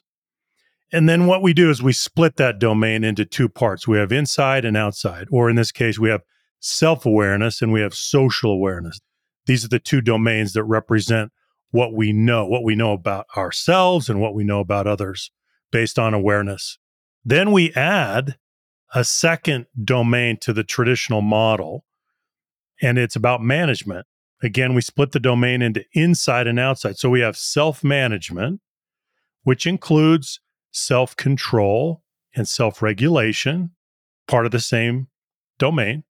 And 0.92 1.08
then 1.08 1.26
what 1.26 1.42
we 1.42 1.52
do 1.52 1.70
is 1.70 1.82
we 1.82 1.92
split 1.92 2.36
that 2.36 2.60
domain 2.60 3.02
into 3.02 3.24
two 3.24 3.48
parts. 3.48 3.88
We 3.88 3.98
have 3.98 4.12
inside 4.12 4.64
and 4.64 4.76
outside, 4.76 5.26
or 5.32 5.50
in 5.50 5.56
this 5.56 5.72
case, 5.72 5.98
we 5.98 6.10
have 6.10 6.22
self 6.60 7.04
awareness 7.04 7.60
and 7.60 7.72
we 7.72 7.80
have 7.80 7.94
social 7.94 8.52
awareness. 8.52 9.00
These 9.46 9.64
are 9.64 9.68
the 9.68 9.78
two 9.78 10.00
domains 10.00 10.52
that 10.52 10.64
represent 10.64 11.32
what 11.76 11.92
we 11.92 12.10
know, 12.10 12.46
what 12.46 12.64
we 12.64 12.74
know 12.74 12.92
about 12.92 13.26
ourselves 13.36 14.08
and 14.08 14.18
what 14.18 14.34
we 14.34 14.42
know 14.42 14.60
about 14.60 14.86
others 14.86 15.30
based 15.70 15.98
on 15.98 16.14
awareness. 16.14 16.78
Then 17.22 17.52
we 17.52 17.70
add 17.74 18.38
a 18.94 19.04
second 19.04 19.66
domain 19.84 20.38
to 20.38 20.54
the 20.54 20.64
traditional 20.64 21.20
model, 21.20 21.84
and 22.80 22.96
it's 22.96 23.14
about 23.14 23.42
management. 23.42 24.06
Again, 24.42 24.74
we 24.74 24.80
split 24.80 25.12
the 25.12 25.20
domain 25.20 25.60
into 25.60 25.84
inside 25.92 26.46
and 26.46 26.58
outside. 26.58 26.96
So 26.96 27.10
we 27.10 27.20
have 27.20 27.36
self 27.36 27.84
management, 27.84 28.62
which 29.42 29.66
includes 29.66 30.40
self 30.72 31.14
control 31.14 32.02
and 32.34 32.48
self 32.48 32.80
regulation, 32.80 33.72
part 34.26 34.46
of 34.46 34.52
the 34.52 34.60
same 34.60 35.08
domain. 35.58 36.04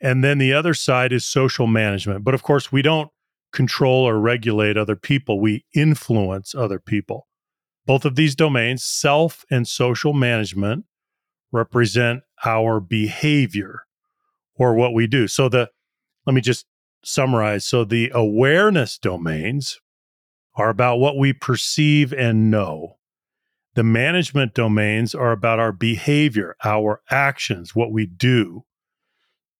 And 0.00 0.22
then 0.22 0.38
the 0.38 0.52
other 0.52 0.74
side 0.74 1.12
is 1.12 1.24
social 1.24 1.66
management. 1.66 2.22
But 2.22 2.34
of 2.34 2.44
course, 2.44 2.70
we 2.70 2.82
don't 2.82 3.10
control 3.56 4.06
or 4.06 4.20
regulate 4.20 4.76
other 4.76 4.94
people, 4.94 5.40
we 5.40 5.64
influence 5.74 6.54
other 6.54 6.78
people. 6.78 7.26
Both 7.86 8.04
of 8.04 8.14
these 8.14 8.36
domains, 8.36 8.84
self 8.84 9.44
and 9.50 9.66
social 9.66 10.12
management, 10.12 10.84
represent 11.50 12.22
our 12.44 12.80
behavior 12.80 13.82
or 14.54 14.74
what 14.74 14.92
we 14.92 15.06
do. 15.06 15.26
So 15.26 15.48
the 15.48 15.70
let 16.26 16.34
me 16.34 16.40
just 16.40 16.66
summarize. 17.04 17.64
So 17.64 17.84
the 17.84 18.10
awareness 18.14 18.98
domains 18.98 19.80
are 20.56 20.68
about 20.68 20.96
what 20.96 21.16
we 21.16 21.32
perceive 21.32 22.12
and 22.12 22.50
know. 22.50 22.98
The 23.74 23.84
management 23.84 24.54
domains 24.54 25.14
are 25.14 25.32
about 25.32 25.58
our 25.58 25.72
behavior, 25.72 26.56
our 26.64 27.00
actions, 27.10 27.74
what 27.74 27.92
we 27.92 28.06
do. 28.06 28.64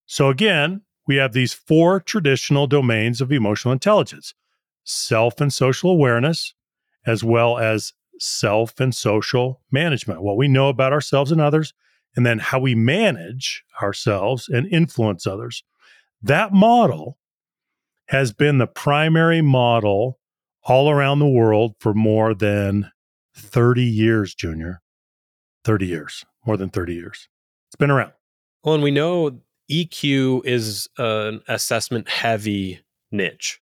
So 0.07 0.29
again, 0.29 0.83
we 1.07 1.17
have 1.17 1.33
these 1.33 1.53
four 1.53 2.01
traditional 2.01 2.67
domains 2.67 3.21
of 3.21 3.33
emotional 3.33 3.73
intelligence 3.73 4.35
self 4.85 5.41
and 5.41 5.53
social 5.53 5.91
awareness, 5.91 6.55
as 7.05 7.25
well 7.25 7.59
as 7.59 7.93
self 8.19 8.79
and 8.79 8.95
social 8.95 9.61
management, 9.71 10.23
what 10.23 10.37
we 10.37 10.49
know 10.49 10.69
about 10.69 10.93
ourselves 10.93 11.33
and 11.33 11.41
others, 11.41 11.75
and 12.15 12.25
then 12.25 12.39
how 12.39 12.59
we 12.59 12.75
manage 12.75 13.65
ourselves 13.83 14.49
and 14.49 14.67
influence 14.69 15.27
others. 15.27 15.65
That 16.23 16.53
model 16.53 17.19
has 18.07 18.33
been 18.33 18.59
the 18.59 18.67
primary 18.67 19.43
model 19.43 20.21
all 20.63 20.91
around 20.91 21.19
the 21.19 21.29
world 21.29 21.75
for 21.81 21.93
more 21.93 22.33
than 22.33 22.91
30 23.35 23.83
years, 23.83 24.35
Junior. 24.35 24.83
30 25.65 25.87
years, 25.87 26.25
more 26.47 26.57
than 26.57 26.71
30 26.71 26.95
years. 26.95 27.29
It's 27.69 27.77
been 27.77 27.91
around. 27.91 28.13
Well, 28.63 28.75
and 28.75 28.85
we 28.85 28.93
know 28.93 29.41
EQ 29.71 30.45
is 30.45 30.89
an 30.99 31.41
assessment 31.49 32.09
heavy 32.09 32.81
niche, 33.11 33.61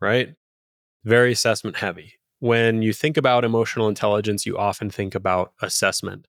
right? 0.00 0.34
Very 1.04 1.32
assessment 1.32 1.76
heavy. 1.76 2.14
When 2.40 2.82
you 2.82 2.92
think 2.92 3.16
about 3.16 3.44
emotional 3.44 3.88
intelligence, 3.88 4.44
you 4.44 4.58
often 4.58 4.90
think 4.90 5.14
about 5.14 5.52
assessment. 5.62 6.26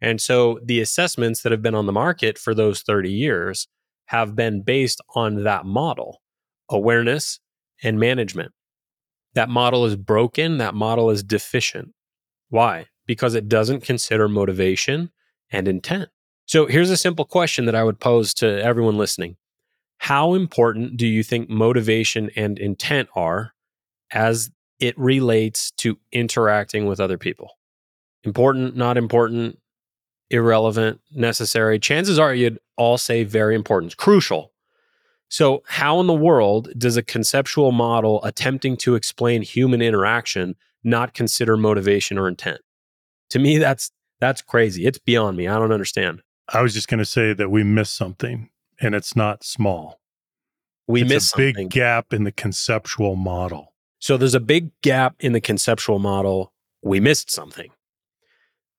And 0.00 0.20
so 0.20 0.58
the 0.64 0.80
assessments 0.80 1.42
that 1.42 1.52
have 1.52 1.62
been 1.62 1.74
on 1.74 1.86
the 1.86 1.92
market 1.92 2.38
for 2.38 2.54
those 2.54 2.82
30 2.82 3.10
years 3.10 3.68
have 4.06 4.34
been 4.34 4.62
based 4.62 5.00
on 5.14 5.44
that 5.44 5.64
model 5.64 6.20
awareness 6.68 7.40
and 7.82 7.98
management. 7.98 8.52
That 9.34 9.48
model 9.48 9.84
is 9.84 9.96
broken, 9.96 10.58
that 10.58 10.74
model 10.74 11.10
is 11.10 11.22
deficient. 11.22 11.92
Why? 12.48 12.86
Because 13.06 13.34
it 13.34 13.48
doesn't 13.48 13.82
consider 13.82 14.28
motivation 14.28 15.10
and 15.50 15.68
intent. 15.68 16.10
So 16.50 16.66
here's 16.66 16.90
a 16.90 16.96
simple 16.96 17.24
question 17.24 17.66
that 17.66 17.76
I 17.76 17.84
would 17.84 18.00
pose 18.00 18.34
to 18.34 18.60
everyone 18.60 18.98
listening 18.98 19.36
How 19.98 20.34
important 20.34 20.96
do 20.96 21.06
you 21.06 21.22
think 21.22 21.48
motivation 21.48 22.28
and 22.34 22.58
intent 22.58 23.08
are 23.14 23.52
as 24.10 24.50
it 24.80 24.98
relates 24.98 25.70
to 25.76 25.96
interacting 26.10 26.86
with 26.86 26.98
other 26.98 27.18
people? 27.18 27.52
Important, 28.24 28.76
not 28.76 28.96
important, 28.96 29.60
irrelevant, 30.28 31.00
necessary. 31.12 31.78
Chances 31.78 32.18
are 32.18 32.34
you'd 32.34 32.58
all 32.76 32.98
say 32.98 33.22
very 33.22 33.54
important, 33.54 33.96
crucial. 33.96 34.50
So, 35.28 35.62
how 35.68 36.00
in 36.00 36.08
the 36.08 36.14
world 36.14 36.70
does 36.76 36.96
a 36.96 37.02
conceptual 37.04 37.70
model 37.70 38.24
attempting 38.24 38.76
to 38.78 38.96
explain 38.96 39.42
human 39.42 39.80
interaction 39.80 40.56
not 40.82 41.14
consider 41.14 41.56
motivation 41.56 42.18
or 42.18 42.26
intent? 42.26 42.60
To 43.28 43.38
me, 43.38 43.58
that's 43.58 43.92
that's 44.18 44.42
crazy. 44.42 44.84
It's 44.84 44.98
beyond 44.98 45.36
me. 45.36 45.46
I 45.46 45.56
don't 45.56 45.70
understand. 45.70 46.22
I 46.52 46.62
was 46.62 46.74
just 46.74 46.88
going 46.88 46.98
to 46.98 47.04
say 47.04 47.32
that 47.32 47.50
we 47.50 47.62
missed 47.62 47.94
something, 47.94 48.50
and 48.80 48.94
it's 48.94 49.14
not 49.14 49.44
small. 49.44 50.00
We 50.88 51.02
it's 51.02 51.10
missed 51.10 51.34
a 51.34 51.38
big 51.38 51.70
gap 51.70 52.12
in 52.12 52.24
the 52.24 52.32
conceptual 52.32 53.14
model. 53.14 53.72
So 54.00 54.16
there's 54.16 54.34
a 54.34 54.40
big 54.40 54.70
gap 54.82 55.14
in 55.20 55.32
the 55.32 55.40
conceptual 55.40 56.00
model. 56.00 56.52
We 56.82 56.98
missed 56.98 57.30
something. 57.30 57.70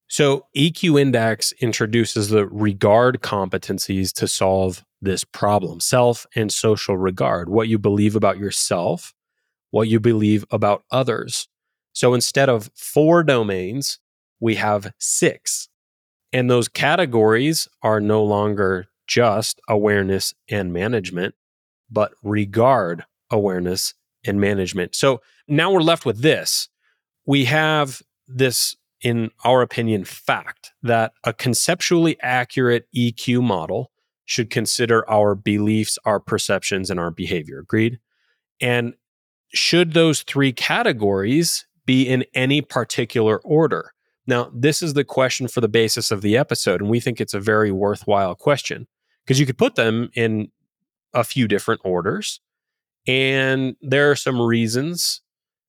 So 0.08 0.48
EQ 0.58 1.00
Index 1.00 1.54
introduces 1.62 2.30
the 2.30 2.46
regard 2.46 3.22
competencies 3.22 4.12
to 4.14 4.28
solve 4.28 4.84
this 5.02 5.24
problem 5.24 5.80
self 5.80 6.28
and 6.36 6.52
social 6.52 6.98
regard, 6.98 7.48
what 7.48 7.70
you 7.70 7.80
believe 7.80 8.18
about 8.18 8.38
yourself, 8.38 9.14
what 9.70 9.88
you 9.88 10.02
believe 10.02 10.44
about 10.52 10.84
others. 10.92 11.48
So 11.94 12.14
instead 12.14 12.50
of 12.50 12.70
four 12.76 13.24
domains, 13.24 14.00
we 14.42 14.56
have 14.56 14.92
six 14.98 15.70
and 16.34 16.50
those 16.50 16.68
categories 16.68 17.68
are 17.82 18.00
no 18.00 18.24
longer 18.24 18.88
just 19.08 19.60
awareness 19.68 20.34
and 20.50 20.72
management, 20.72 21.36
but 21.90 22.14
regard 22.24 23.06
awareness 23.30 23.94
and 24.24 24.40
management. 24.40 24.96
So 24.96 25.22
now 25.48 25.72
we're 25.72 25.82
left 25.82 26.06
with 26.06 26.22
this. 26.22 26.70
We 27.26 27.46
have 27.46 28.02
this, 28.28 28.76
in 29.02 29.32
our 29.44 29.62
opinion, 29.62 30.06
fact 30.06 30.72
that 30.84 31.14
a 31.24 31.34
conceptually 31.34 32.18
accurate 32.22 32.88
EQ 32.96 33.44
model 33.44 33.92
should 34.26 34.50
consider 34.50 35.10
our 35.10 35.36
beliefs, 35.36 35.98
our 36.06 36.20
perceptions, 36.20 36.90
and 36.90 37.00
our 37.00 37.12
behavior. 37.12 37.60
Agreed? 37.60 38.00
And 38.62 38.94
should 39.54 39.94
those 39.94 40.24
three 40.24 40.54
categories 40.54 41.66
be 41.86 42.08
in 42.08 42.24
any 42.34 42.62
particular 42.62 43.40
order? 43.40 43.92
Now, 44.28 44.52
this 44.54 44.82
is 44.82 44.94
the 44.94 45.04
question 45.04 45.48
for 45.48 45.62
the 45.62 45.68
basis 45.68 46.12
of 46.12 46.22
the 46.22 46.38
episode, 46.38 46.82
and 46.82 46.90
we 46.90 47.00
think 47.00 47.20
it's 47.20 47.34
a 47.34 47.40
very 47.40 47.72
worthwhile 47.72 48.36
question 48.36 48.88
because 49.26 49.40
you 49.40 49.46
could 49.46 49.58
put 49.58 49.76
them 49.76 50.10
in 50.14 50.50
a 51.14 51.24
few 51.24 51.48
different 51.48 51.82
orders. 51.84 52.40
And 53.08 53.76
there 53.82 54.12
are 54.12 54.16
some 54.16 54.40
reasons 54.42 55.22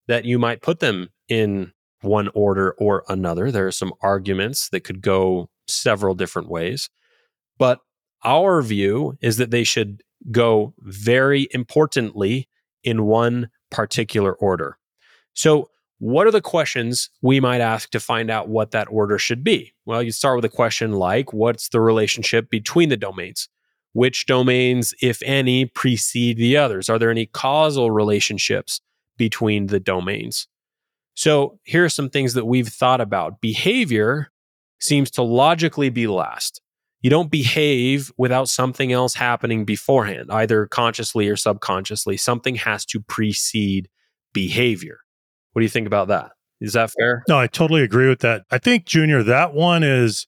that 0.07 0.25
you 0.25 0.39
might 0.39 0.63
put 0.63 0.81
them 0.81 1.09
in 1.29 1.73
one 2.03 2.29
order 2.35 2.73
or 2.79 3.05
another. 3.09 3.51
There 3.51 3.67
are 3.67 3.73
some 3.73 3.95
arguments 4.03 4.69
that 4.69 4.81
could 4.85 5.01
go 5.01 5.49
several 5.67 6.15
different 6.15 6.49
ways. 6.49 6.91
But 7.59 7.79
our 8.25 8.61
view 8.63 9.17
is 9.21 9.37
that 9.39 9.51
they 9.51 9.65
should 9.65 10.03
go 10.31 10.75
very 10.79 11.49
importantly 11.53 12.49
in 12.85 13.05
one 13.05 13.51
particular 13.71 14.35
order. 14.35 14.79
So, 15.35 15.71
what 16.03 16.27
are 16.27 16.33
the 16.33 16.41
questions 16.41 17.11
we 17.21 17.39
might 17.39 17.61
ask 17.61 17.91
to 17.91 18.01
find 18.01 18.29
out 18.29 18.49
what 18.49 18.73
that 18.73 18.89
order 18.91 19.21
should 19.21 19.45
be? 19.45 19.73
Well, 19.85 20.03
you 20.03 20.11
start 20.11 20.35
with 20.35 20.45
a 20.45 20.49
question 20.49 20.95
like 20.95 21.33
What's 21.33 21.69
the 21.69 21.81
relationship 21.81 22.51
between 22.51 22.89
the 22.89 22.97
domains? 22.97 23.49
Which 23.93 24.27
domains, 24.27 24.95
if 25.01 25.23
any, 25.25 25.65
precede 25.65 26.39
the 26.39 26.57
others? 26.57 26.89
Are 26.89 26.99
there 26.99 27.13
any 27.13 27.27
causal 27.27 27.93
relationships 27.93 28.81
between 29.17 29.69
the 29.69 29.79
domains? 29.79 30.49
So, 31.15 31.61
here 31.63 31.85
are 31.85 31.89
some 31.89 32.11
things 32.11 32.35
that 32.35 32.47
we've 32.47 32.67
thought 32.67 33.01
about. 33.01 33.41
Behavior 33.41 34.33
seems 34.81 35.09
to 35.13 35.23
logically 35.23 35.89
be 35.89 36.09
last. 36.09 36.61
You 37.03 37.11
don't 37.11 37.31
behave 37.31 38.11
without 38.17 38.49
something 38.49 38.91
else 38.91 39.15
happening 39.15 39.65
beforehand, 39.65 40.33
either 40.33 40.67
consciously 40.67 41.29
or 41.29 41.37
subconsciously. 41.37 42.17
Something 42.17 42.57
has 42.57 42.85
to 42.87 42.99
precede 42.99 43.89
behavior. 44.33 45.02
What 45.53 45.61
do 45.61 45.65
you 45.65 45.71
think 45.71 45.87
about 45.87 46.09
that? 46.09 46.33
Is 46.61 46.75
that 46.75 46.91
fair? 46.91 47.25
No, 47.29 47.39
I 47.39 47.47
totally 47.47 47.83
agree 47.83 48.09
with 48.09 48.21
that. 48.21 48.45
I 48.51 48.59
think, 48.59 48.87
Junior, 48.87 49.23
that 49.25 49.53
one 49.53 49.83
is 49.83 50.27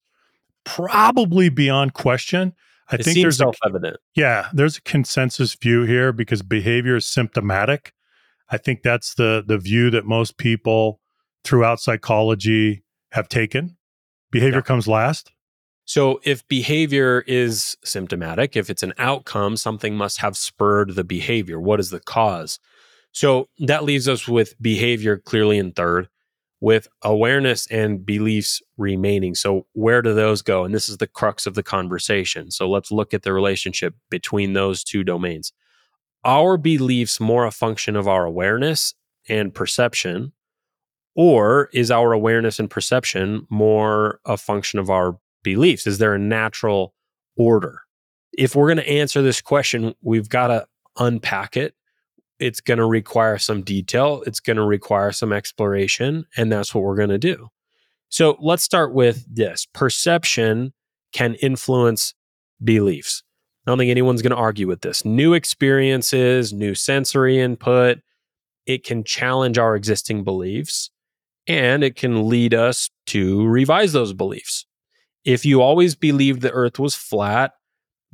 probably 0.64 1.48
beyond 1.48 1.94
question. 1.94 2.54
I 2.90 2.96
it 2.96 3.04
think 3.04 3.16
there's 3.16 3.38
self-evident. 3.38 3.96
A, 3.96 3.98
yeah, 4.14 4.48
there's 4.52 4.76
a 4.76 4.82
consensus 4.82 5.54
view 5.54 5.82
here 5.82 6.12
because 6.12 6.42
behavior 6.42 6.96
is 6.96 7.06
symptomatic. 7.06 7.92
I 8.50 8.58
think 8.58 8.82
that's 8.82 9.14
the 9.14 9.42
the 9.46 9.58
view 9.58 9.90
that 9.90 10.04
most 10.04 10.36
people 10.36 11.00
throughout 11.44 11.80
psychology 11.80 12.82
have 13.12 13.28
taken. 13.28 13.76
Behavior 14.30 14.58
yeah. 14.58 14.62
comes 14.62 14.86
last. 14.86 15.30
So, 15.86 16.20
if 16.24 16.46
behavior 16.48 17.24
is 17.26 17.76
symptomatic, 17.84 18.56
if 18.56 18.70
it's 18.70 18.82
an 18.82 18.94
outcome, 18.98 19.56
something 19.56 19.94
must 19.94 20.18
have 20.18 20.36
spurred 20.36 20.94
the 20.94 21.04
behavior. 21.04 21.60
What 21.60 21.78
is 21.78 21.90
the 21.90 22.00
cause? 22.00 22.58
So, 23.14 23.49
that 23.61 23.85
leaves 23.85 24.09
us 24.09 24.28
with 24.28 24.61
behavior 24.61 25.16
clearly 25.16 25.56
in 25.56 25.71
third, 25.73 26.09
with 26.61 26.88
awareness 27.02 27.66
and 27.68 28.04
beliefs 28.04 28.61
remaining. 28.76 29.37
So, 29.37 29.66
where 29.73 30.02
do 30.02 30.12
those 30.12 30.42
go? 30.42 30.64
And 30.64 30.75
this 30.75 30.88
is 30.88 30.99
the 30.99 31.06
crux 31.06 31.47
of 31.47 31.54
the 31.54 31.62
conversation. 31.62 32.50
So, 32.50 32.68
let's 32.68 32.90
look 32.90 33.14
at 33.14 33.23
the 33.23 33.33
relationship 33.33 33.94
between 34.11 34.52
those 34.52 34.83
two 34.83 35.04
domains. 35.04 35.52
Our 36.25 36.56
beliefs 36.56 37.21
more 37.21 37.44
a 37.47 37.52
function 37.52 37.94
of 37.94 38.09
our 38.09 38.25
awareness 38.25 38.94
and 39.28 39.54
perception, 39.54 40.33
or 41.14 41.71
is 41.73 41.92
our 41.92 42.12
awareness 42.12 42.59
and 42.59 42.68
perception 42.68 43.47
more 43.49 44.18
a 44.25 44.37
function 44.37 44.80
of 44.80 44.90
our 44.90 45.18
beliefs? 45.44 45.87
Is 45.87 45.99
there 45.99 46.14
a 46.14 46.18
natural 46.18 46.94
order? 47.37 47.83
If 48.33 48.56
we're 48.56 48.66
going 48.66 48.85
to 48.85 48.88
answer 48.88 49.23
this 49.23 49.40
question, 49.40 49.94
we've 50.02 50.28
got 50.28 50.49
to 50.49 50.66
unpack 50.99 51.56
it. 51.56 51.75
It's 52.38 52.60
going 52.60 52.78
to 52.78 52.86
require 52.86 53.38
some 53.38 53.62
detail, 53.62 54.22
it's 54.26 54.40
going 54.40 54.56
to 54.56 54.64
require 54.64 55.12
some 55.12 55.32
exploration, 55.32 56.26
and 56.36 56.50
that's 56.50 56.74
what 56.74 56.82
we're 56.82 56.96
going 56.96 57.10
to 57.10 57.18
do. 57.18 57.48
So 58.08 58.36
let's 58.40 58.62
start 58.62 58.92
with 58.92 59.24
this 59.32 59.66
perception 59.72 60.72
can 61.12 61.34
influence 61.36 62.14
beliefs. 62.62 63.22
I 63.66 63.70
don't 63.70 63.78
think 63.78 63.90
anyone's 63.90 64.20
going 64.20 64.32
to 64.32 64.36
argue 64.36 64.66
with 64.66 64.82
this. 64.82 65.04
New 65.04 65.32
experiences, 65.32 66.52
new 66.52 66.74
sensory 66.74 67.40
input, 67.40 67.98
it 68.66 68.84
can 68.84 69.04
challenge 69.04 69.58
our 69.58 69.74
existing 69.74 70.24
beliefs 70.24 70.90
and 71.46 71.82
it 71.82 71.96
can 71.96 72.28
lead 72.28 72.54
us 72.54 72.90
to 73.06 73.46
revise 73.46 73.92
those 73.92 74.12
beliefs. 74.12 74.66
If 75.24 75.44
you 75.44 75.62
always 75.62 75.94
believed 75.94 76.42
the 76.42 76.52
earth 76.52 76.78
was 76.78 76.94
flat, 76.94 77.52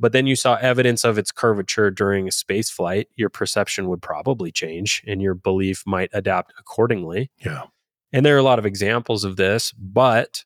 but 0.01 0.11
then 0.11 0.27
you 0.27 0.35
saw 0.35 0.55
evidence 0.55 1.03
of 1.03 1.17
its 1.17 1.31
curvature 1.31 1.91
during 1.91 2.27
a 2.27 2.31
space 2.31 2.69
flight, 2.69 3.07
your 3.15 3.29
perception 3.29 3.87
would 3.87 4.01
probably 4.01 4.51
change 4.51 5.03
and 5.07 5.21
your 5.21 5.33
belief 5.33 5.83
might 5.85 6.09
adapt 6.13 6.53
accordingly. 6.59 7.31
Yeah. 7.37 7.63
And 8.11 8.25
there 8.25 8.35
are 8.35 8.39
a 8.39 8.43
lot 8.43 8.59
of 8.59 8.65
examples 8.65 9.23
of 9.23 9.37
this, 9.37 9.71
but 9.73 10.43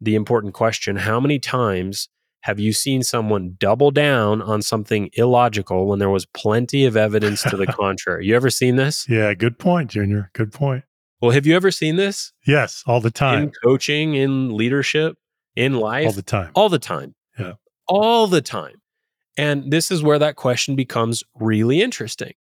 the 0.00 0.14
important 0.14 0.54
question 0.54 0.96
how 0.96 1.20
many 1.20 1.38
times 1.38 2.08
have 2.40 2.58
you 2.58 2.72
seen 2.72 3.02
someone 3.02 3.56
double 3.58 3.90
down 3.90 4.42
on 4.42 4.62
something 4.62 5.10
illogical 5.12 5.86
when 5.86 5.98
there 5.98 6.10
was 6.10 6.26
plenty 6.26 6.84
of 6.86 6.96
evidence 6.96 7.42
to 7.42 7.56
the 7.56 7.66
contrary? 7.78 8.26
You 8.26 8.34
ever 8.34 8.50
seen 8.50 8.76
this? 8.76 9.08
Yeah, 9.08 9.34
good 9.34 9.58
point, 9.58 9.90
Junior. 9.90 10.30
Good 10.32 10.52
point. 10.52 10.84
Well, 11.20 11.30
have 11.30 11.46
you 11.46 11.54
ever 11.54 11.70
seen 11.70 11.96
this? 11.96 12.32
Yes, 12.46 12.82
all 12.84 13.00
the 13.00 13.12
time. 13.12 13.44
In 13.44 13.52
coaching, 13.62 14.14
in 14.14 14.56
leadership? 14.56 15.16
in 15.56 15.74
life 15.74 16.06
all 16.06 16.12
the 16.12 16.22
time. 16.22 16.50
All 16.54 16.68
the 16.68 16.78
time. 16.78 17.14
Yeah. 17.38 17.54
All 17.88 18.26
the 18.26 18.40
time. 18.40 18.80
And 19.36 19.70
this 19.70 19.90
is 19.90 20.02
where 20.02 20.18
that 20.18 20.36
question 20.36 20.76
becomes 20.76 21.24
really 21.34 21.80
interesting. 21.80 22.34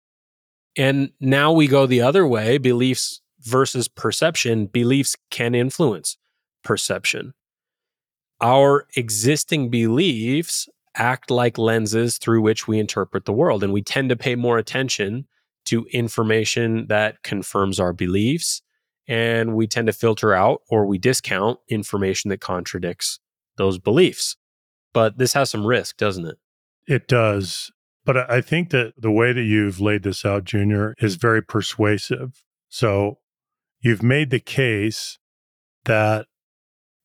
And 0.77 1.11
now 1.20 1.53
we 1.53 1.66
go 1.66 1.87
the 1.87 2.01
other 2.01 2.27
way 2.27 2.59
beliefs 2.59 3.20
versus 3.40 3.88
perception. 3.88 4.66
Beliefs 4.66 5.16
can 5.31 5.55
influence 5.55 6.16
perception. 6.62 7.35
Our 8.40 8.87
existing 8.96 9.70
beliefs 9.70 10.68
act 10.94 11.31
like 11.31 11.59
lenses 11.59 12.18
through 12.18 12.42
which 12.42 12.66
we 12.66 12.79
interpret 12.79 13.24
the 13.24 13.33
world. 13.33 13.62
And 13.62 13.72
we 13.72 13.83
tend 13.83 14.09
to 14.11 14.16
pay 14.16 14.35
more 14.35 14.59
attention 14.59 15.27
to 15.66 15.87
information 15.92 16.87
that 16.87 17.22
confirms 17.22 17.79
our 17.79 17.92
beliefs 17.92 18.62
and 19.07 19.55
we 19.55 19.66
tend 19.66 19.87
to 19.87 19.92
filter 19.92 20.35
out 20.35 20.62
or 20.70 20.87
we 20.87 20.98
discount 20.98 21.59
information 21.68 22.29
that 22.29 22.40
contradicts 22.40 23.20
those 23.57 23.79
beliefs. 23.79 24.37
But 24.92 25.18
this 25.18 25.33
has 25.33 25.51
some 25.51 25.66
risk, 25.66 25.96
doesn't 25.96 26.27
it? 26.27 26.38
It 26.88 27.07
does. 27.07 27.70
But 28.05 28.31
I 28.31 28.40
think 28.40 28.70
that 28.70 28.94
the 28.96 29.11
way 29.11 29.33
that 29.35 29.42
you've 29.42 29.81
laid 29.81 30.03
this 30.03 30.24
out, 30.24 30.44
Junior, 30.44 30.94
is 30.98 31.16
very 31.16 31.42
persuasive. 31.42 32.42
So 32.70 33.18
you've 33.81 34.03
made 34.03 34.31
the 34.31 34.40
case 34.40 35.18
that, 35.85 36.27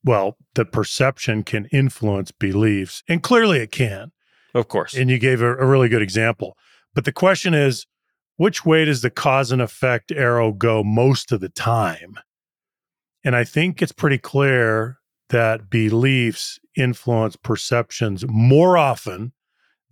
well, 0.04 0.38
the 0.56 0.64
perception 0.64 1.44
can 1.44 1.66
influence 1.74 2.32
beliefs, 2.32 3.04
and 3.10 3.22
clearly 3.22 3.60
it 3.60 3.72
can. 3.72 4.14
Of 4.56 4.70
course. 4.70 4.94
And 4.94 5.10
you 5.10 5.20
gave 5.20 5.42
a, 5.42 5.58
a 5.58 5.66
really 5.66 5.90
good 5.90 6.02
example. 6.02 6.56
But 6.94 7.04
the 7.04 7.12
question 7.12 7.54
is 7.54 7.86
which 8.38 8.66
way 8.66 8.86
does 8.86 9.02
the 9.02 9.10
cause 9.10 9.52
and 9.52 9.62
effect 9.62 10.12
arrow 10.12 10.54
go 10.54 10.84
most 10.86 11.34
of 11.34 11.42
the 11.42 11.50
time? 11.50 12.16
And 13.26 13.36
I 13.36 13.44
think 13.44 13.82
it's 13.82 13.92
pretty 13.92 14.18
clear 14.18 15.00
that 15.30 15.70
beliefs 15.70 16.60
influence 16.78 17.36
perceptions 17.36 18.24
more 18.28 18.78
often 18.78 19.34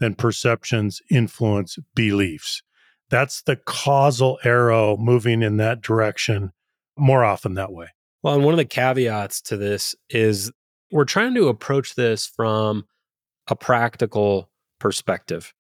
than 0.02 0.16
perceptions 0.16 1.02
influence 1.10 1.78
beliefs. 1.96 2.62
That's 3.10 3.44
the 3.44 3.56
causal 3.56 4.40
arrow 4.44 4.98
moving 4.98 5.44
in 5.44 5.58
that 5.58 5.82
direction 5.82 6.52
more 6.98 7.24
often 7.24 7.54
that 7.54 7.72
way. 7.72 7.88
Well, 8.24 8.34
and 8.34 8.44
one 8.44 8.54
of 8.54 8.58
the 8.58 8.66
caveats 8.66 9.42
to 9.44 9.58
this 9.58 9.96
is 10.10 10.52
we're 10.92 11.06
trying 11.06 11.36
to 11.36 11.48
approach 11.48 11.96
this 11.96 12.26
from 12.26 12.86
a 13.48 13.56
practical 13.56 14.50
perspective. 14.80 15.54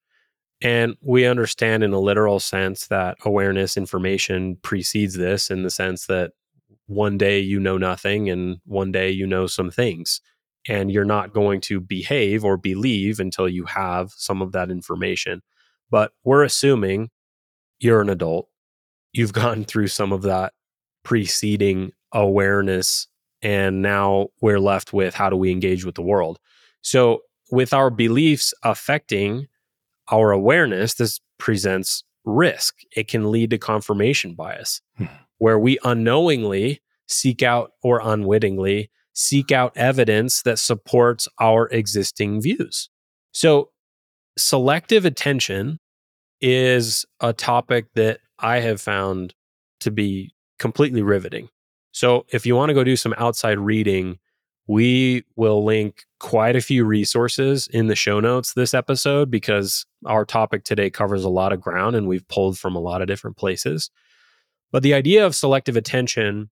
And 0.62 0.96
we 1.02 1.26
understand 1.26 1.84
in 1.84 1.94
a 1.94 2.00
literal 2.00 2.40
sense 2.40 2.88
that 2.88 3.18
awareness 3.24 3.78
information 3.78 4.58
precedes 4.62 5.16
this 5.16 5.52
in 5.52 5.64
the 5.64 5.70
sense 5.70 6.08
that 6.08 6.32
one 6.88 7.18
day 7.18 7.40
you 7.40 7.60
know 7.60 7.78
nothing 7.78 8.30
and 8.30 8.58
one 8.66 8.92
day 8.92 9.12
you 9.12 9.28
know 9.28 9.48
some 9.48 9.72
things. 9.72 10.20
And 10.68 10.92
you're 10.92 11.06
not 11.06 11.34
going 11.34 11.62
to 11.62 11.80
behave 11.80 12.44
or 12.44 12.58
believe 12.58 13.20
until 13.20 13.50
you 13.50 13.66
have 13.66 14.12
some 14.16 14.42
of 14.42 14.52
that 14.52 14.70
information. 14.70 15.42
But 15.90 16.12
we're 16.24 16.44
assuming 16.44 17.10
you're 17.80 18.02
an 18.02 18.10
adult. 18.10 18.48
You've 19.12 19.34
gone 19.44 19.64
through 19.66 19.88
some 19.88 20.12
of 20.12 20.22
that 20.24 20.54
preceding 21.04 21.92
awareness. 22.12 23.08
And 23.42 23.82
now 23.82 24.28
we're 24.40 24.60
left 24.60 24.94
with 24.94 25.16
how 25.16 25.30
do 25.30 25.36
we 25.36 25.52
engage 25.52 25.84
with 25.84 25.96
the 25.96 26.02
world? 26.02 26.40
So, 26.82 27.22
with 27.52 27.74
our 27.74 27.90
beliefs 27.90 28.54
affecting 28.64 29.48
our 30.10 30.32
awareness, 30.32 30.94
this 30.94 31.20
presents 31.38 32.04
risk. 32.24 32.76
It 32.96 33.08
can 33.08 33.32
lead 33.32 33.50
to 33.50 33.58
confirmation 33.58 34.36
bias, 34.36 34.82
hmm. 34.98 35.06
where 35.38 35.60
we 35.60 35.78
unknowingly 35.84 36.82
seek 37.08 37.44
out 37.44 37.72
or 37.84 38.00
unwittingly 38.04 38.90
seek 39.14 39.52
out 39.52 39.76
evidence 39.76 40.42
that 40.44 40.60
supports 40.60 41.28
our 41.40 41.68
existing 41.70 42.42
views. 42.42 42.90
So, 43.32 43.70
selective 44.38 45.06
attention 45.06 45.80
is 46.40 47.06
a 47.20 47.34
topic 47.34 47.88
that 47.96 48.20
I 48.40 48.60
have 48.60 48.82
found 48.82 49.34
to 49.82 49.92
be 49.92 50.34
completely 50.60 51.02
riveting. 51.02 51.50
So, 51.92 52.26
if 52.30 52.46
you 52.46 52.56
want 52.56 52.70
to 52.70 52.74
go 52.74 52.84
do 52.84 52.96
some 52.96 53.14
outside 53.18 53.60
reading, 53.60 54.20
we 54.68 55.26
will 55.36 55.66
link 55.66 56.06
quite 56.20 56.56
a 56.56 56.62
few 56.62 56.86
resources 56.86 57.68
in 57.68 57.88
the 57.88 57.96
show 57.96 58.20
notes 58.20 58.54
this 58.54 58.74
episode 58.74 59.30
because 59.30 59.86
our 60.06 60.24
topic 60.24 60.64
today 60.64 60.90
covers 60.90 61.24
a 61.24 61.30
lot 61.30 61.52
of 61.52 61.60
ground 61.60 61.96
and 61.96 62.08
we've 62.08 62.28
pulled 62.28 62.58
from 62.58 62.76
a 62.76 62.80
lot 62.80 63.02
of 63.02 63.08
different 63.08 63.38
places. 63.38 63.90
But 64.72 64.84
the 64.84 64.94
idea 64.94 65.26
of 65.26 65.36
selective 65.36 65.76
attention 65.76 66.50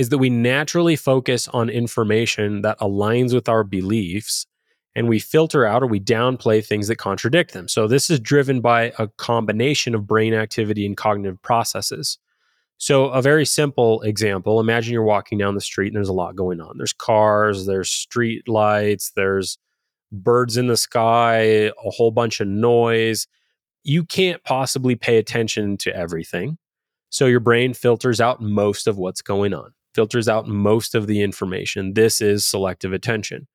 is 0.00 0.08
that 0.08 0.16
we 0.16 0.30
naturally 0.30 0.96
focus 0.96 1.46
on 1.48 1.68
information 1.68 2.62
that 2.62 2.78
aligns 2.78 3.34
with 3.34 3.50
our 3.50 3.62
beliefs 3.62 4.46
and 4.94 5.10
we 5.10 5.18
filter 5.18 5.66
out 5.66 5.82
or 5.82 5.86
we 5.86 6.00
downplay 6.00 6.64
things 6.64 6.88
that 6.88 6.96
contradict 6.96 7.52
them. 7.52 7.68
So 7.68 7.86
this 7.86 8.08
is 8.08 8.18
driven 8.18 8.62
by 8.62 8.94
a 8.98 9.08
combination 9.18 9.94
of 9.94 10.06
brain 10.06 10.32
activity 10.32 10.86
and 10.86 10.96
cognitive 10.96 11.42
processes. 11.42 12.16
So, 12.78 13.08
a 13.10 13.20
very 13.20 13.44
simple 13.44 14.00
example 14.00 14.58
imagine 14.58 14.94
you're 14.94 15.02
walking 15.02 15.36
down 15.36 15.54
the 15.54 15.60
street 15.60 15.88
and 15.88 15.96
there's 15.96 16.08
a 16.08 16.14
lot 16.14 16.34
going 16.34 16.62
on. 16.62 16.78
There's 16.78 16.94
cars, 16.94 17.66
there's 17.66 17.90
street 17.90 18.48
lights, 18.48 19.12
there's 19.14 19.58
birds 20.10 20.56
in 20.56 20.68
the 20.68 20.78
sky, 20.78 21.42
a 21.42 21.90
whole 21.90 22.10
bunch 22.10 22.40
of 22.40 22.48
noise. 22.48 23.26
You 23.84 24.06
can't 24.06 24.42
possibly 24.44 24.96
pay 24.96 25.18
attention 25.18 25.76
to 25.76 25.94
everything. 25.94 26.56
So, 27.10 27.26
your 27.26 27.40
brain 27.40 27.74
filters 27.74 28.18
out 28.18 28.40
most 28.40 28.86
of 28.86 28.96
what's 28.96 29.20
going 29.20 29.52
on. 29.52 29.74
Filters 29.94 30.28
out 30.28 30.46
most 30.46 30.94
of 30.94 31.06
the 31.06 31.22
information. 31.22 31.94
This 31.94 32.20
is 32.20 32.46
selective 32.46 32.92
attention. 32.92 33.46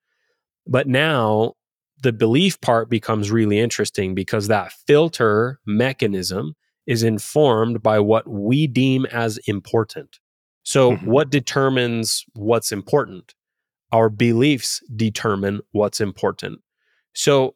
But 0.66 0.88
now 0.88 1.54
the 2.02 2.12
belief 2.12 2.60
part 2.60 2.90
becomes 2.90 3.30
really 3.30 3.58
interesting 3.58 4.14
because 4.14 4.48
that 4.48 4.72
filter 4.86 5.60
mechanism 5.66 6.54
is 6.86 7.02
informed 7.02 7.82
by 7.82 7.98
what 7.98 8.28
we 8.28 8.66
deem 8.66 9.06
as 9.06 9.38
important. 9.46 10.18
So, 10.62 10.92
mm-hmm. 10.92 11.06
what 11.06 11.30
determines 11.30 12.24
what's 12.34 12.72
important? 12.72 13.34
Our 13.92 14.08
beliefs 14.08 14.82
determine 14.94 15.60
what's 15.72 16.00
important. 16.00 16.60
So, 17.14 17.54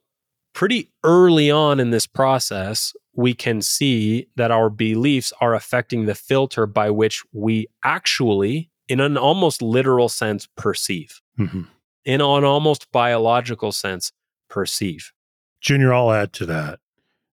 pretty 0.53 0.91
early 1.05 1.51
on 1.51 1.81
in 1.81 1.91
this 1.91 2.07
process, 2.07 2.95
we 3.15 3.35
can 3.35 3.61
see 3.61 4.27
that 4.37 4.51
our 4.51 4.71
beliefs 4.71 5.33
are 5.41 5.55
affecting 5.55 6.07
the 6.07 6.15
filter 6.15 6.67
by 6.67 6.91
which 6.91 7.23
we 7.33 7.67
actually, 7.85 8.71
in 8.89 9.01
an 9.01 9.17
almost 9.17 9.63
literal 9.63 10.09
sense, 10.09 10.49
perceive. 10.57 11.21
Mm-hmm. 11.39 11.63
In 12.05 12.21
an 12.21 12.45
almost 12.45 12.91
biological 12.93 13.73
sense, 13.73 14.13
perceive. 14.49 15.13
Junior, 15.61 15.93
I'll 15.93 16.13
add 16.13 16.33
to 16.35 16.47
that. 16.47 16.81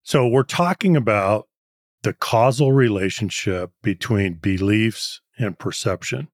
So, 0.03 0.27
we're 0.27 0.43
talking 0.43 0.95
about 0.95 1.47
the 2.03 2.13
causal 2.13 2.71
relationship 2.71 3.71
between 3.81 4.35
beliefs 4.35 5.21
and 5.37 5.57
perception. 5.57 6.29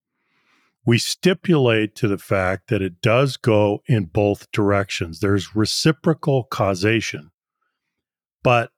We 0.86 0.98
stipulate 0.98 1.96
to 1.96 2.08
the 2.08 2.18
fact 2.18 2.68
that 2.68 2.82
it 2.82 3.02
does 3.02 3.38
go 3.38 3.82
in 3.88 4.06
both 4.06 4.52
directions. 4.52 5.20
There's 5.20 5.56
reciprocal 5.56 6.44
causation, 6.44 7.32
but 8.44 8.72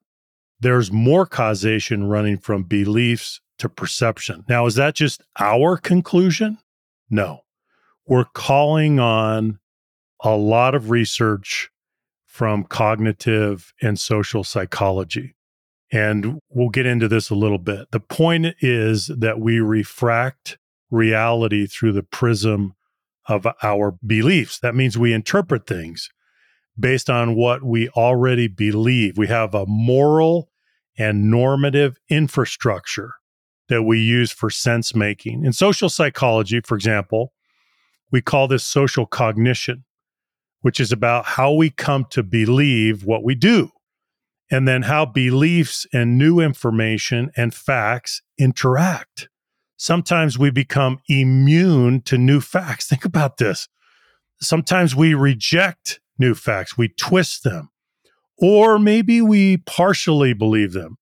there's 0.60 0.92
more 0.92 1.26
causation 1.26 2.08
running 2.08 2.38
from 2.38 2.64
beliefs 2.64 3.42
to 3.58 3.70
perception. 3.70 4.44
Now, 4.48 4.66
is 4.66 4.76
that 4.76 4.96
just 4.96 5.24
our 5.40 5.78
conclusion? 5.78 6.60
No. 7.10 7.42
We're 8.08 8.26
calling 8.26 9.00
on 9.00 9.60
a 10.24 10.36
lot 10.36 10.76
of 10.76 10.90
research 10.90 11.72
from 12.28 12.64
cognitive 12.66 13.74
and 13.82 14.00
social 14.00 14.44
psychology. 14.44 15.36
And 15.92 16.40
we'll 16.50 16.70
get 16.70 16.86
into 16.86 17.08
this 17.08 17.30
a 17.30 17.36
little 17.36 17.58
bit. 17.58 17.92
The 17.92 18.00
point 18.00 18.56
is 18.60 19.08
that 19.08 19.40
we 19.40 19.60
refract 19.60 20.58
reality 20.92 21.66
through 21.66 21.94
the 21.94 22.04
prism 22.04 22.76
of 23.28 23.48
our 23.64 23.98
beliefs. 24.06 24.60
That 24.60 24.76
means 24.76 24.98
we 24.98 25.14
interpret 25.14 25.66
things 25.66 26.10
based 26.80 27.10
on 27.10 27.36
what 27.36 27.64
we 27.64 27.90
already 27.90 28.48
believe. 28.48 29.18
We 29.18 29.28
have 29.28 29.56
a 29.56 29.66
moral 29.66 30.50
and 30.98 31.30
normative 31.32 31.98
infrastructure 32.10 33.14
that 33.68 33.84
we 33.84 34.00
use 34.00 34.32
for 34.32 34.50
sense 34.50 34.94
making. 34.94 35.44
In 35.44 35.54
social 35.54 35.90
psychology, 35.90 36.62
for 36.62 36.76
example, 36.76 37.34
we 38.12 38.22
call 38.22 38.48
this 38.48 38.64
social 38.64 39.06
cognition 39.06 39.86
which 40.66 40.80
is 40.80 40.92
about 40.92 41.26
how 41.26 41.54
we 41.54 41.70
come 41.70 42.04
to 42.10 42.24
believe 42.24 43.06
what 43.06 43.24
we 43.24 43.36
do, 43.36 43.70
and 44.50 44.68
then 44.68 44.82
how 44.82 45.06
beliefs 45.06 45.86
and 45.94 46.18
new 46.18 46.40
information 46.40 47.30
and 47.38 47.54
facts 47.54 48.24
interact. 48.40 49.30
Sometimes 49.78 50.38
we 50.38 50.52
become 50.52 51.00
immune 51.08 52.02
to 52.04 52.18
new 52.18 52.42
facts. 52.42 52.88
Think 52.90 53.06
about 53.06 53.38
this. 53.38 53.68
Sometimes 54.42 54.96
we 54.96 55.14
reject 55.14 56.00
new 56.18 56.34
facts, 56.34 56.78
we 56.78 56.90
twist 56.90 57.44
them, 57.44 57.70
or 58.38 58.78
maybe 58.80 59.22
we 59.22 59.58
partially 59.58 60.34
believe 60.34 60.74
them. 60.74 60.98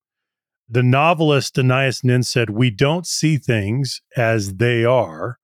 The 0.68 0.82
novelist 0.82 1.58
Anais 1.58 1.94
Nin 2.02 2.22
said, 2.22 2.50
We 2.50 2.70
don't 2.70 3.06
see 3.06 3.36
things 3.36 4.00
as 4.16 4.54
they 4.54 4.84
are, 4.84 5.38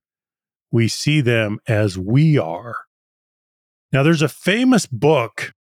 we 0.72 0.88
see 0.88 1.20
them 1.20 1.58
as 1.66 1.98
we 1.98 2.38
are. 2.38 2.76
Now, 3.92 4.02
there's 4.02 4.22
a 4.22 4.28
famous 4.28 4.86
book, 4.86 5.52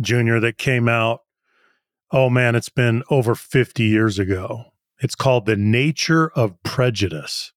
Junior, 0.00 0.40
that 0.40 0.58
came 0.58 0.88
out. 0.88 1.20
Oh 2.10 2.28
man, 2.28 2.54
it's 2.54 2.68
been 2.68 3.02
over 3.10 3.34
50 3.34 3.84
years 3.84 4.18
ago. 4.18 4.71
It's 5.02 5.16
called 5.16 5.46
The 5.46 5.56
Nature 5.56 6.30
of 6.36 6.62
Prejudice. 6.62 7.52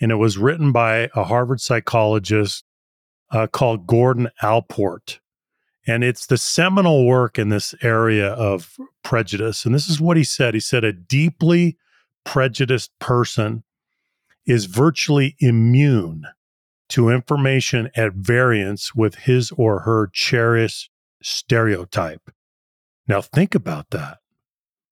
And 0.00 0.10
it 0.10 0.16
was 0.16 0.38
written 0.38 0.72
by 0.72 1.10
a 1.14 1.24
Harvard 1.24 1.60
psychologist 1.60 2.64
uh, 3.30 3.46
called 3.48 3.86
Gordon 3.86 4.30
Allport. 4.42 5.20
And 5.86 6.02
it's 6.02 6.24
the 6.24 6.38
seminal 6.38 7.06
work 7.06 7.38
in 7.38 7.50
this 7.50 7.74
area 7.82 8.28
of 8.28 8.78
prejudice. 9.02 9.66
And 9.66 9.74
this 9.74 9.90
is 9.90 10.00
what 10.00 10.16
he 10.16 10.24
said 10.24 10.54
he 10.54 10.60
said, 10.60 10.82
a 10.82 10.92
deeply 10.92 11.76
prejudiced 12.24 12.98
person 12.98 13.62
is 14.46 14.64
virtually 14.64 15.36
immune 15.38 16.24
to 16.88 17.10
information 17.10 17.90
at 17.94 18.14
variance 18.14 18.94
with 18.94 19.16
his 19.16 19.52
or 19.52 19.80
her 19.80 20.08
cherished 20.12 20.90
stereotype. 21.22 22.30
Now, 23.06 23.20
think 23.20 23.54
about 23.54 23.90
that. 23.90 24.18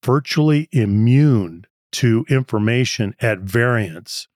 Virtually 0.05 0.69
immune 0.71 1.67
to 1.93 2.25
information 2.29 3.15
at 3.21 3.39
variance 3.39 4.29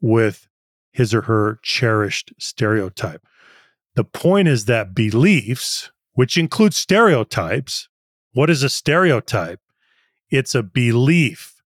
with 0.00 0.48
his 0.92 1.14
or 1.14 1.22
her 1.22 1.58
cherished 1.62 2.32
stereotype. 2.38 3.26
The 3.94 4.04
point 4.04 4.48
is 4.48 4.64
that 4.66 4.94
beliefs, 4.94 5.90
which 6.12 6.36
include 6.36 6.74
stereotypes, 6.74 7.88
what 8.32 8.50
is 8.50 8.62
a 8.62 8.68
stereotype? 8.68 9.60
It's 10.30 10.54
a 10.54 10.62
belief, 10.62 11.62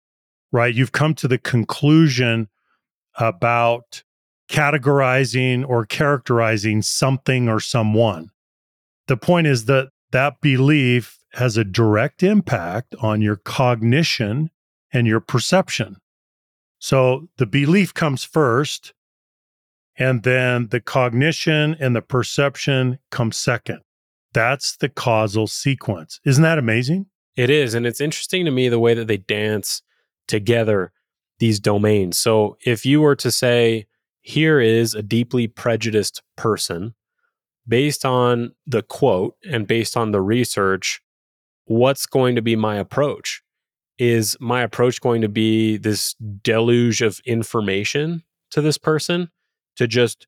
right? 0.53 0.75
You've 0.75 0.93
come 0.93 1.15
to 1.17 1.29
the 1.29 1.39
conclusion 1.39 2.49
about 3.19 4.03
categorizing 4.51 5.69
or 5.69 5.87
characterizing 5.87 6.83
something 6.83 7.49
or 7.49 7.61
someone. 7.61 8.31
The 9.07 9.17
point 9.17 9.47
is 9.47 9.67
that 9.67 9.91
that 10.13 10.41
belief 10.41 11.19
has 11.33 11.57
a 11.57 11.65
direct 11.65 12.23
impact 12.23 12.95
on 13.01 13.21
your 13.21 13.37
cognition 13.37 14.51
and 14.95 15.07
your 15.07 15.21
perception. 15.21 15.97
So 16.79 17.29
the 17.37 17.47
belief 17.47 17.93
comes 17.93 18.25
first, 18.25 18.95
and 19.97 20.23
then 20.23 20.69
the 20.69 20.81
cognition 20.81 21.77
and 21.79 21.95
the 21.95 22.03
perception 22.03 22.99
come 23.11 23.33
second. 23.33 23.81
That's 24.33 24.77
the 24.77 24.89
causal 24.89 25.47
sequence. 25.47 26.21
Isn't 26.25 26.43
that 26.43 26.59
amazing? 26.59 27.07
It 27.37 27.51
is. 27.51 27.75
And 27.75 27.87
it's 27.87 28.01
interesting 28.01 28.45
to 28.45 28.51
me 28.51 28.69
the 28.69 28.79
way 28.79 28.95
that 28.95 29.07
they 29.07 29.17
dance 29.19 29.83
together 30.27 30.93
these 31.39 31.61
domains. 31.61 32.17
So 32.17 32.57
if 32.65 32.87
you 32.87 33.01
were 33.01 33.17
to 33.17 33.31
say, 33.31 33.87
here 34.21 34.61
is 34.61 34.95
a 34.95 35.03
deeply 35.03 35.47
prejudiced 35.47 36.23
person 36.37 36.95
based 37.67 38.05
on 38.05 38.53
the 38.67 38.83
quote 38.83 39.37
and 39.51 39.67
based 39.67 39.97
on 39.97 40.13
the 40.13 40.21
research 40.21 41.01
what's 41.67 42.07
going 42.07 42.35
to 42.35 42.43
be 42.43 42.57
my 42.57 42.77
approach 42.77 43.44
is 43.99 44.37
my 44.41 44.63
approach 44.63 45.01
going 45.01 45.23
to 45.23 45.29
be 45.29 45.77
this 45.77 46.15
deluge 46.43 47.03
of 47.03 47.21
information 47.25 48.23
to 48.51 48.61
this 48.61 48.79
person 48.79 49.31
to 49.77 49.87
just 49.87 50.27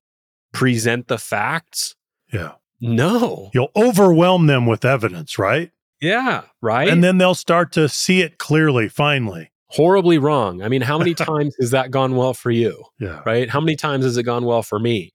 present 0.53 1.07
the 1.07 1.17
facts 1.17 1.95
yeah 2.31 2.53
no 2.79 3.49
you'll 3.53 3.71
overwhelm 3.75 4.47
them 4.47 4.65
with 4.65 4.85
evidence 4.85 5.37
right 5.37 5.71
yeah 6.01 6.43
right 6.61 6.89
and 6.89 7.03
then 7.03 7.17
they'll 7.17 7.35
start 7.35 7.71
to 7.71 7.89
see 7.89 8.21
it 8.21 8.37
clearly 8.37 8.87
finally 8.87 9.51
horribly 9.69 10.17
wrong. 10.17 10.61
I 10.61 10.69
mean, 10.69 10.81
how 10.81 10.97
many 10.97 11.13
times 11.13 11.55
has 11.59 11.71
that 11.71 11.91
gone 11.91 12.15
well 12.15 12.33
for 12.33 12.51
you? 12.51 12.83
Yeah. 12.99 13.21
Right? 13.25 13.49
How 13.49 13.59
many 13.59 13.75
times 13.75 14.05
has 14.05 14.17
it 14.17 14.23
gone 14.23 14.45
well 14.45 14.63
for 14.63 14.79
me? 14.79 15.13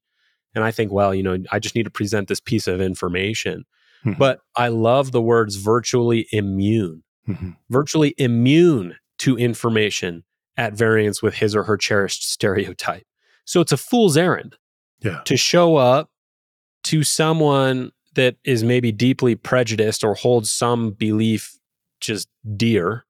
And 0.55 0.65
I 0.65 0.71
think, 0.71 0.93
well, 0.93 1.15
you 1.15 1.23
know, 1.23 1.39
I 1.51 1.59
just 1.59 1.75
need 1.75 1.85
to 1.85 1.91
present 1.91 2.29
this 2.29 2.41
piece 2.41 2.67
of 2.67 2.81
information. 2.81 3.65
Mm-hmm. 4.05 4.19
But 4.19 4.41
I 4.57 4.69
love 4.69 5.13
the 5.13 5.23
words 5.23 5.57
virtually 5.57 6.27
immune, 6.33 7.05
mm-hmm. 7.29 7.51
virtually 7.71 8.15
immune 8.19 8.97
to 9.19 9.37
information 9.37 10.25
at 10.57 10.75
variance 10.75 11.23
with 11.23 11.35
his 11.35 11.55
or 11.57 11.65
her 11.65 11.77
cherished 11.77 12.29
stereotype. 12.29 13.07
So 13.45 13.61
it's 13.61 13.73
a 13.73 13.77
fool's 13.77 14.17
errand 14.17 14.57
yeah. 15.01 15.21
to 15.25 15.37
show 15.37 15.77
up 15.77 16.11
to 16.85 17.03
someone 17.03 17.93
that 18.15 18.37
is 18.45 18.63
maybe 18.63 18.93
deeply 18.93 19.35
prejudiced 19.35 20.05
or 20.05 20.15
holds 20.15 20.51
some 20.51 20.91
belief 20.91 21.57
just 22.01 22.29
dear 22.57 23.05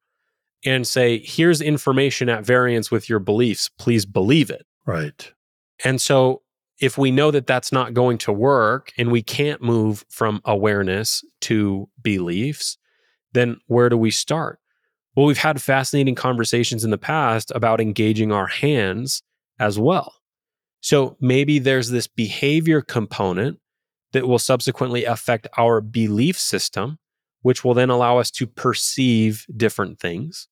and 0.64 0.87
say, 0.87 1.18
here's 1.18 1.61
information 1.61 2.29
at 2.29 2.44
variance 2.44 2.90
with 2.90 3.09
your 3.09 3.18
beliefs. 3.18 3.68
Please 3.79 4.07
believe 4.07 4.51
it. 4.51 4.64
Right. 4.87 5.33
And 5.85 6.01
so, 6.01 6.42
if 6.81 6.98
we 6.98 7.12
know 7.12 7.31
that 7.31 7.46
that's 7.46 7.70
not 7.70 7.94
going 7.94 8.18
to 8.18 8.33
work 8.33 8.92
and 8.98 9.12
we 9.12 9.22
can't 9.22 9.62
move 9.62 10.05
from 10.09 10.40
awareness 10.44 11.22
to 11.42 11.88
beliefs, 12.03 12.77
then 13.32 13.58
where 13.66 13.88
do 13.88 13.96
we 13.96 14.10
start? 14.10 14.58
Well, 15.14 15.26
we've 15.26 15.38
had 15.38 15.60
fascinating 15.60 16.14
conversations 16.14 16.84
in 16.84 16.90
the 16.90 16.98
past 16.98 17.52
about 17.54 17.80
engaging 17.80 18.32
our 18.32 18.46
hands 18.46 19.22
as 19.58 19.78
well. 19.78 20.14
So 20.80 21.16
maybe 21.20 21.58
there's 21.58 21.90
this 21.90 22.06
behavior 22.06 22.80
component 22.80 23.58
that 24.12 24.26
will 24.26 24.38
subsequently 24.38 25.04
affect 25.04 25.46
our 25.56 25.80
belief 25.80 26.38
system, 26.38 26.98
which 27.42 27.64
will 27.64 27.74
then 27.74 27.90
allow 27.90 28.18
us 28.18 28.30
to 28.32 28.46
perceive 28.46 29.46
different 29.56 30.00
things. 30.00 30.48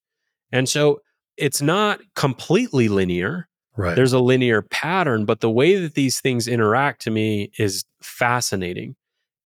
And 0.52 0.68
so 0.68 1.00
it's 1.36 1.62
not 1.62 2.00
completely 2.14 2.88
linear, 2.88 3.48
Right. 3.76 3.96
There's 3.96 4.12
a 4.12 4.18
linear 4.18 4.62
pattern, 4.62 5.24
but 5.24 5.40
the 5.40 5.50
way 5.50 5.76
that 5.76 5.94
these 5.94 6.20
things 6.20 6.46
interact 6.46 7.02
to 7.02 7.10
me 7.10 7.50
is 7.58 7.84
fascinating. 8.02 8.96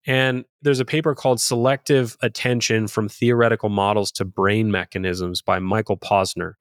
And 0.06 0.44
there's 0.60 0.80
a 0.80 0.84
paper 0.84 1.14
called 1.14 1.40
Selective 1.40 2.16
Attention 2.20 2.88
from 2.88 3.08
Theoretical 3.08 3.70
Models 3.70 4.12
to 4.12 4.24
Brain 4.24 4.70
Mechanisms 4.70 5.40
by 5.40 5.58
Michael 5.58 5.96
Posner 5.96 6.54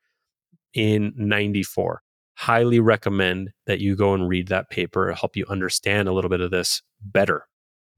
in 0.74 1.14
94. 1.18 2.02
Highly 2.36 2.80
recommend 2.80 3.52
that 3.68 3.80
you 3.80 3.96
go 3.96 4.14
and 4.14 4.30
read 4.30 4.48
that 4.48 4.70
paper. 4.70 5.10
It'll 5.10 5.20
help 5.20 5.36
you 5.36 5.46
understand 5.50 6.08
a 6.08 6.14
little 6.14 6.30
bit 6.30 6.42
of 6.42 6.52
this 6.52 6.82
better. 7.02 7.48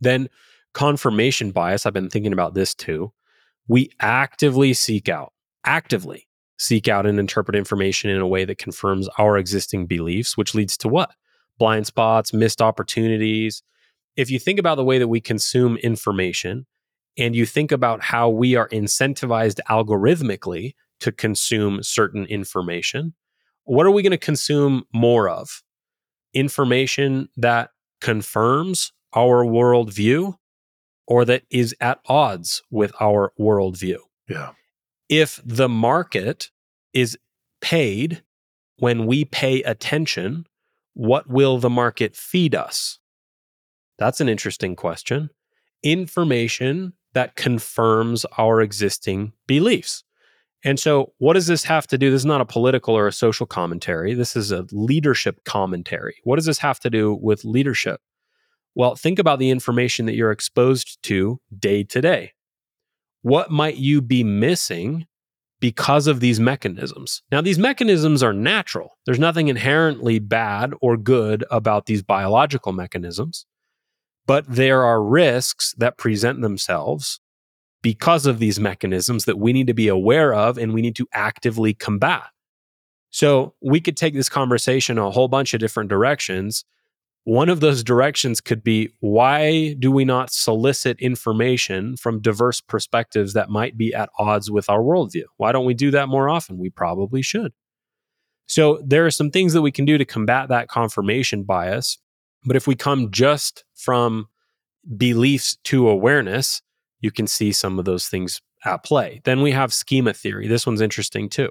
Then, 0.02 0.30
confirmation 0.74 1.52
bias. 1.52 1.86
I've 1.86 1.94
been 1.94 2.10
thinking 2.10 2.34
about 2.34 2.54
this 2.54 2.74
too. 2.74 3.14
We 3.68 3.92
actively 4.00 4.74
seek 4.74 5.10
out, 5.10 5.32
actively 5.64 6.28
seek 6.58 6.88
out 6.88 7.06
and 7.06 7.20
interpret 7.20 7.56
information 7.56 8.10
in 8.10 8.22
a 8.22 8.28
way 8.28 8.46
that 8.46 8.58
confirms 8.58 9.08
our 9.18 9.38
existing 9.38 9.88
beliefs, 9.88 10.38
which 10.38 10.56
leads 10.56 10.78
to 10.78 10.88
what? 10.88 11.12
Blind 11.58 11.88
spots, 11.88 12.34
missed 12.34 12.62
opportunities. 12.62 13.64
If 14.16 14.32
you 14.32 14.40
think 14.40 14.60
about 14.60 14.76
the 14.76 14.84
way 14.84 14.98
that 14.98 15.08
we 15.08 15.20
consume 15.20 15.78
information 15.78 16.66
and 17.18 17.36
you 17.36 17.46
think 17.46 17.72
about 17.72 18.02
how 18.02 18.30
we 18.30 18.56
are 18.56 18.70
incentivized 18.70 19.60
algorithmically 19.70 20.76
to 21.02 21.12
consume 21.12 21.84
certain 21.84 22.26
information, 22.26 23.14
what 23.66 23.86
are 23.86 23.92
we 23.92 24.02
going 24.02 24.12
to 24.12 24.18
consume 24.18 24.84
more 24.94 25.28
of? 25.28 25.64
Information 26.34 27.30
that 27.38 27.72
confirms 28.02 28.92
our 29.16 29.46
worldview 29.46 30.36
or 31.08 31.26
that 31.26 31.44
is 31.50 31.76
at 31.80 32.00
odds 32.08 32.62
with 32.70 32.92
our 33.00 33.32
worldview. 33.40 33.98
Yeah. 34.28 34.52
If 35.10 35.40
the 35.46 35.70
market 35.70 36.52
is 36.94 37.18
paid 37.62 38.24
when 38.78 39.06
we 39.06 39.26
pay 39.26 39.62
attention, 39.64 40.46
what 40.94 41.30
will 41.30 41.58
the 41.58 41.70
market 41.70 42.16
feed 42.16 42.56
us? 42.56 43.00
That's 43.98 44.22
an 44.22 44.30
interesting 44.30 44.76
question. 44.76 45.30
Information 45.84 46.94
that 47.14 47.36
confirms 47.36 48.26
our 48.38 48.62
existing 48.62 49.34
beliefs. 49.48 50.04
And 50.64 50.80
so, 50.80 51.14
what 51.20 51.34
does 51.34 51.46
this 51.46 51.64
have 51.66 51.86
to 51.88 51.98
do? 51.98 52.10
This 52.10 52.22
is 52.22 52.26
not 52.26 52.42
a 52.42 52.46
political 52.46 52.98
or 52.98 53.08
a 53.08 53.12
social 53.12 53.46
commentary. 53.46 54.16
This 54.16 54.36
is 54.36 54.52
a 54.52 54.66
leadership 54.72 55.44
commentary. 55.46 56.16
What 56.24 56.38
does 56.38 56.46
this 56.46 56.58
have 56.58 56.80
to 56.82 56.90
do 56.90 57.14
with 57.22 57.46
leadership? 57.46 58.02
Well, 58.74 58.96
think 58.96 59.20
about 59.20 59.40
the 59.40 59.52
information 59.52 60.06
that 60.08 60.16
you're 60.16 60.32
exposed 60.32 61.02
to 61.04 61.40
day 61.58 61.84
to 61.84 62.02
day. 62.02 62.34
What 63.22 63.50
might 63.50 63.78
you 63.78 64.02
be 64.02 64.24
missing 64.24 65.06
because 65.62 66.08
of 66.08 66.20
these 66.20 66.40
mechanisms? 66.40 67.24
Now, 67.32 67.42
these 67.42 67.58
mechanisms 67.58 68.22
are 68.22 68.34
natural. 68.34 68.98
There's 69.06 69.20
nothing 69.20 69.48
inherently 69.48 70.20
bad 70.20 70.74
or 70.82 70.98
good 70.98 71.46
about 71.50 71.86
these 71.86 72.04
biological 72.04 72.74
mechanisms, 72.74 73.46
but 74.26 74.46
there 74.48 74.84
are 74.84 75.04
risks 75.04 75.74
that 75.78 75.98
present 75.98 76.42
themselves 76.42 77.20
because 77.82 78.26
of 78.26 78.40
these 78.40 78.60
mechanisms 78.60 79.26
that 79.26 79.38
we 79.38 79.54
need 79.54 79.68
to 79.68 79.74
be 79.74 79.88
aware 79.88 80.34
of 80.34 80.58
and 80.58 80.74
we 80.74 80.82
need 80.82 80.96
to 80.96 81.08
actively 81.14 81.74
combat. 81.74 82.24
So, 83.12 83.54
we 83.62 83.80
could 83.80 83.96
take 83.96 84.14
this 84.14 84.28
conversation 84.28 84.98
a 84.98 85.12
whole 85.12 85.30
bunch 85.30 85.54
of 85.54 85.60
different 85.60 85.90
directions 85.90 86.66
one 87.26 87.50
of 87.50 87.60
those 87.60 87.84
directions 87.84 88.40
could 88.40 88.64
be 88.64 88.92
why 89.00 89.74
do 89.80 89.92
we 89.92 90.06
not 90.06 90.32
solicit 90.32 91.00
information 91.00 91.98
from 91.98 92.22
diverse 92.22 92.62
perspectives 92.62 93.34
that 93.34 93.50
might 93.50 93.76
be 93.76 93.96
at 93.96 94.10
odds 94.20 94.52
with 94.52 94.70
our 94.70 94.82
worldview? 94.82 95.24
Why 95.38 95.52
don't 95.52 95.66
we 95.66 95.74
do 95.74 95.90
that 95.92 96.08
more 96.08 96.30
often? 96.30 96.60
We 96.60 96.70
probably 96.70 97.24
should. 97.24 97.52
So, 98.46 98.80
there 98.86 99.08
are 99.08 99.12
some 99.12 99.32
things 99.32 99.54
that 99.54 99.64
we 99.64 99.72
can 99.72 99.86
do 99.86 99.98
to 99.98 100.06
combat 100.06 100.50
that 100.50 100.68
confirmation 100.68 101.44
bias. 101.44 101.98
But 102.46 102.56
if 102.56 102.68
we 102.68 102.76
come 102.76 103.12
just 103.12 103.64
from 103.74 104.28
beliefs 104.98 105.58
to 105.66 105.90
awareness, 105.90 106.62
you 107.00 107.12
can 107.12 107.28
see 107.28 107.52
some 107.52 107.80
of 107.80 107.86
those 107.86 108.08
things 108.08 108.42
at 108.64 108.84
play. 108.84 109.22
Then 109.24 109.42
we 109.42 109.52
have 109.52 109.74
schema 109.74 110.14
theory. 110.14 110.48
This 110.48 110.66
one's 110.66 110.82
interesting 110.82 111.30
too. 111.30 111.50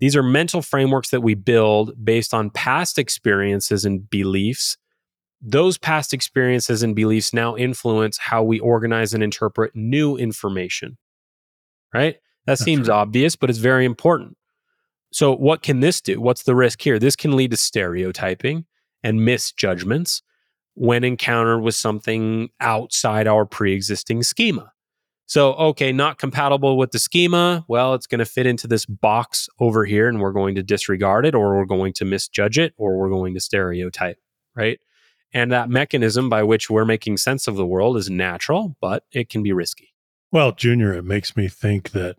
These 0.00 0.16
are 0.16 0.22
mental 0.22 0.62
frameworks 0.62 1.10
that 1.10 1.20
we 1.20 1.34
build 1.34 1.92
based 2.02 2.34
on 2.34 2.50
past 2.50 2.98
experiences 2.98 3.84
and 3.84 4.08
beliefs 4.08 4.76
those 5.42 5.76
past 5.76 6.14
experiences 6.14 6.82
and 6.82 6.94
beliefs 6.94 7.34
now 7.34 7.56
influence 7.56 8.16
how 8.16 8.44
we 8.44 8.60
organize 8.60 9.12
and 9.12 9.22
interpret 9.22 9.74
new 9.74 10.16
information. 10.16 10.96
Right? 11.92 12.14
That 12.46 12.52
That's 12.52 12.62
seems 12.62 12.88
right. 12.88 12.94
obvious, 12.94 13.36
but 13.36 13.50
it's 13.50 13.58
very 13.58 13.84
important. 13.84 14.36
So, 15.12 15.34
what 15.34 15.62
can 15.62 15.80
this 15.80 16.00
do? 16.00 16.20
What's 16.20 16.44
the 16.44 16.54
risk 16.54 16.80
here? 16.80 16.98
This 16.98 17.16
can 17.16 17.36
lead 17.36 17.50
to 17.50 17.56
stereotyping 17.56 18.64
and 19.02 19.24
misjudgments 19.24 20.22
when 20.74 21.04
encountered 21.04 21.60
with 21.60 21.74
something 21.74 22.50
outside 22.60 23.26
our 23.26 23.44
pre 23.44 23.74
existing 23.74 24.22
schema. 24.22 24.72
So, 25.26 25.54
okay, 25.54 25.92
not 25.92 26.18
compatible 26.18 26.76
with 26.76 26.90
the 26.90 26.98
schema. 26.98 27.64
Well, 27.66 27.94
it's 27.94 28.06
going 28.06 28.18
to 28.18 28.24
fit 28.26 28.44
into 28.44 28.66
this 28.66 28.84
box 28.84 29.48
over 29.60 29.84
here, 29.84 30.08
and 30.08 30.20
we're 30.20 30.32
going 30.32 30.54
to 30.56 30.62
disregard 30.62 31.24
it, 31.24 31.34
or 31.34 31.56
we're 31.56 31.64
going 31.64 31.94
to 31.94 32.04
misjudge 32.04 32.58
it, 32.58 32.74
or 32.76 32.98
we're 32.98 33.08
going 33.08 33.32
to 33.34 33.40
stereotype, 33.40 34.18
right? 34.54 34.78
And 35.32 35.50
that 35.50 35.70
mechanism 35.70 36.28
by 36.28 36.42
which 36.42 36.68
we're 36.68 36.84
making 36.84 37.16
sense 37.16 37.48
of 37.48 37.56
the 37.56 37.64
world 37.64 37.96
is 37.96 38.10
natural, 38.10 38.76
but 38.80 39.04
it 39.10 39.30
can 39.30 39.42
be 39.42 39.52
risky. 39.52 39.94
Well, 40.30 40.52
Junior, 40.52 40.92
it 40.92 41.04
makes 41.04 41.36
me 41.36 41.48
think 41.48 41.92
that 41.92 42.16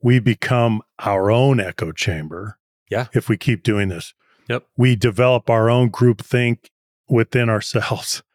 we 0.00 0.20
become 0.20 0.82
our 1.00 1.30
own 1.30 1.58
echo 1.58 1.90
chamber. 1.90 2.58
Yeah. 2.88 3.06
If 3.12 3.28
we 3.28 3.36
keep 3.36 3.62
doing 3.62 3.88
this. 3.88 4.14
Yep. 4.48 4.66
We 4.76 4.96
develop 4.96 5.50
our 5.50 5.70
own 5.70 5.88
group 5.88 6.22
think 6.22 6.70
within 7.08 7.48
ourselves. 7.48 8.22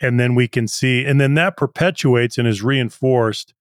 And 0.00 0.18
then 0.18 0.34
we 0.34 0.48
can 0.48 0.66
see, 0.66 1.04
and 1.04 1.20
then 1.20 1.34
that 1.34 1.56
perpetuates 1.56 2.36
and 2.36 2.48
is 2.48 2.62
reinforced 2.62 3.54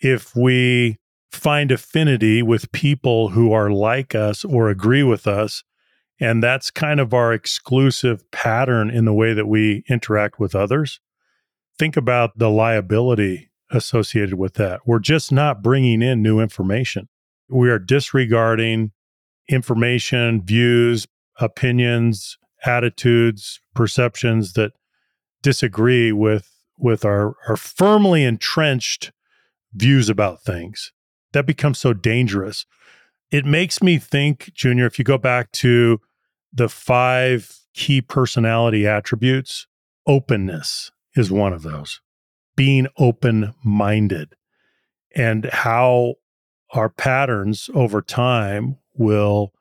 if 0.00 0.34
we 0.34 0.98
find 1.30 1.70
affinity 1.70 2.42
with 2.42 2.72
people 2.72 3.28
who 3.28 3.52
are 3.52 3.70
like 3.70 4.12
us 4.12 4.44
or 4.44 4.68
agree 4.68 5.04
with 5.04 5.26
us 5.28 5.62
and 6.20 6.42
that's 6.42 6.70
kind 6.70 7.00
of 7.00 7.14
our 7.14 7.32
exclusive 7.32 8.28
pattern 8.30 8.90
in 8.90 9.04
the 9.04 9.12
way 9.12 9.32
that 9.32 9.46
we 9.46 9.84
interact 9.88 10.40
with 10.40 10.54
others. 10.54 11.00
Think 11.78 11.96
about 11.96 12.38
the 12.38 12.50
liability 12.50 13.50
associated 13.70 14.34
with 14.34 14.54
that. 14.54 14.80
We're 14.86 14.98
just 14.98 15.30
not 15.30 15.62
bringing 15.62 16.02
in 16.02 16.22
new 16.22 16.40
information. 16.40 17.08
We 17.48 17.70
are 17.70 17.78
disregarding 17.78 18.92
information, 19.48 20.42
views, 20.42 21.06
opinions, 21.38 22.38
attitudes, 22.64 23.60
perceptions 23.74 24.54
that 24.54 24.72
disagree 25.42 26.12
with 26.12 26.50
with 26.78 27.04
our, 27.04 27.34
our 27.48 27.56
firmly 27.56 28.24
entrenched 28.24 29.10
views 29.74 30.08
about 30.08 30.42
things. 30.42 30.92
That 31.32 31.44
becomes 31.44 31.78
so 31.78 31.92
dangerous. 31.92 32.66
It 33.30 33.44
makes 33.44 33.82
me 33.82 33.98
think, 33.98 34.52
Junior, 34.54 34.86
if 34.86 34.98
you 34.98 35.04
go 35.04 35.18
back 35.18 35.50
to 35.52 36.00
the 36.52 36.68
five 36.68 37.58
key 37.74 38.00
personality 38.00 38.86
attributes, 38.86 39.66
openness 40.06 40.90
is 41.16 41.30
one 41.30 41.52
of 41.52 41.62
those. 41.62 42.00
Being 42.56 42.86
open 42.96 43.54
minded 43.64 44.34
and 45.14 45.46
how 45.46 46.14
our 46.70 46.88
patterns 46.88 47.68
over 47.74 48.00
time 48.00 48.76
will 48.94 49.52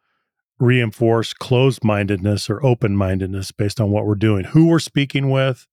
reinforce 0.59 1.33
closed 1.33 1.83
mindedness 1.83 2.49
or 2.49 2.63
open 2.65 2.95
mindedness 2.95 3.51
based 3.51 3.79
on 3.79 3.91
what 3.91 4.05
we're 4.05 4.15
doing, 4.15 4.45
who 4.45 4.67
we're 4.67 4.79
speaking 4.79 5.29
with, 5.29 5.67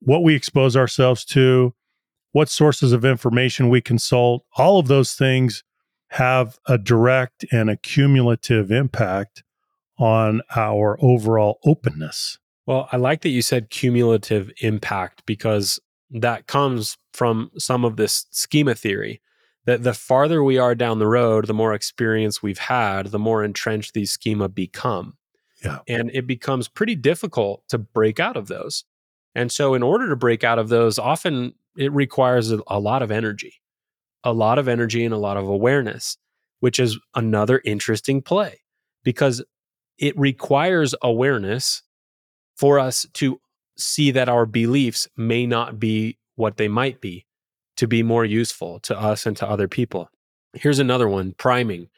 what 0.00 0.22
we 0.22 0.34
expose 0.34 0.76
ourselves 0.76 1.24
to, 1.24 1.74
what 2.32 2.48
sources 2.48 2.92
of 2.92 3.04
information 3.04 3.68
we 3.68 3.80
consult. 3.80 4.44
All 4.56 4.78
of 4.78 4.88
those 4.88 5.14
things 5.14 5.64
have 6.10 6.58
a 6.66 6.78
direct 6.78 7.44
and 7.52 7.70
a 7.70 7.76
cumulative 7.76 8.70
impact 8.70 9.42
on 9.98 10.42
our 10.54 10.96
overall 11.00 11.58
openness. 11.64 12.38
Well, 12.66 12.88
I 12.92 12.96
like 12.96 13.22
that 13.22 13.30
you 13.30 13.42
said 13.42 13.70
cumulative 13.70 14.50
impact 14.60 15.24
because 15.26 15.80
that 16.10 16.46
comes 16.46 16.96
from 17.12 17.50
some 17.58 17.84
of 17.84 17.96
this 17.96 18.26
schema 18.30 18.74
theory 18.74 19.20
that 19.68 19.82
the 19.82 19.92
farther 19.92 20.42
we 20.42 20.56
are 20.56 20.74
down 20.74 20.98
the 20.98 21.06
road, 21.06 21.46
the 21.46 21.52
more 21.52 21.74
experience 21.74 22.42
we've 22.42 22.56
had, 22.56 23.08
the 23.08 23.18
more 23.18 23.44
entrenched 23.44 23.92
these 23.92 24.10
schema 24.10 24.48
become. 24.48 25.18
Yeah. 25.62 25.80
And 25.86 26.10
it 26.14 26.26
becomes 26.26 26.68
pretty 26.68 26.94
difficult 26.94 27.68
to 27.68 27.76
break 27.76 28.18
out 28.18 28.38
of 28.38 28.48
those. 28.48 28.84
And 29.34 29.52
so, 29.52 29.74
in 29.74 29.82
order 29.82 30.08
to 30.08 30.16
break 30.16 30.42
out 30.42 30.58
of 30.58 30.70
those, 30.70 30.98
often 30.98 31.52
it 31.76 31.92
requires 31.92 32.50
a, 32.50 32.60
a 32.68 32.80
lot 32.80 33.02
of 33.02 33.10
energy, 33.10 33.60
a 34.24 34.32
lot 34.32 34.58
of 34.58 34.68
energy 34.68 35.04
and 35.04 35.12
a 35.12 35.18
lot 35.18 35.36
of 35.36 35.46
awareness, 35.46 36.16
which 36.60 36.80
is 36.80 36.98
another 37.14 37.60
interesting 37.62 38.22
play 38.22 38.60
because 39.04 39.44
it 39.98 40.18
requires 40.18 40.94
awareness 41.02 41.82
for 42.56 42.78
us 42.78 43.06
to 43.12 43.38
see 43.76 44.12
that 44.12 44.30
our 44.30 44.46
beliefs 44.46 45.06
may 45.14 45.46
not 45.46 45.78
be 45.78 46.16
what 46.36 46.56
they 46.56 46.68
might 46.68 47.02
be 47.02 47.26
to 47.78 47.86
be 47.86 48.02
more 48.02 48.24
useful 48.24 48.80
to 48.80 48.98
us 48.98 49.24
and 49.24 49.36
to 49.36 49.48
other 49.48 49.68
people. 49.68 50.10
Here's 50.52 50.80
another 50.80 51.08
one 51.08 51.32
priming. 51.38 51.88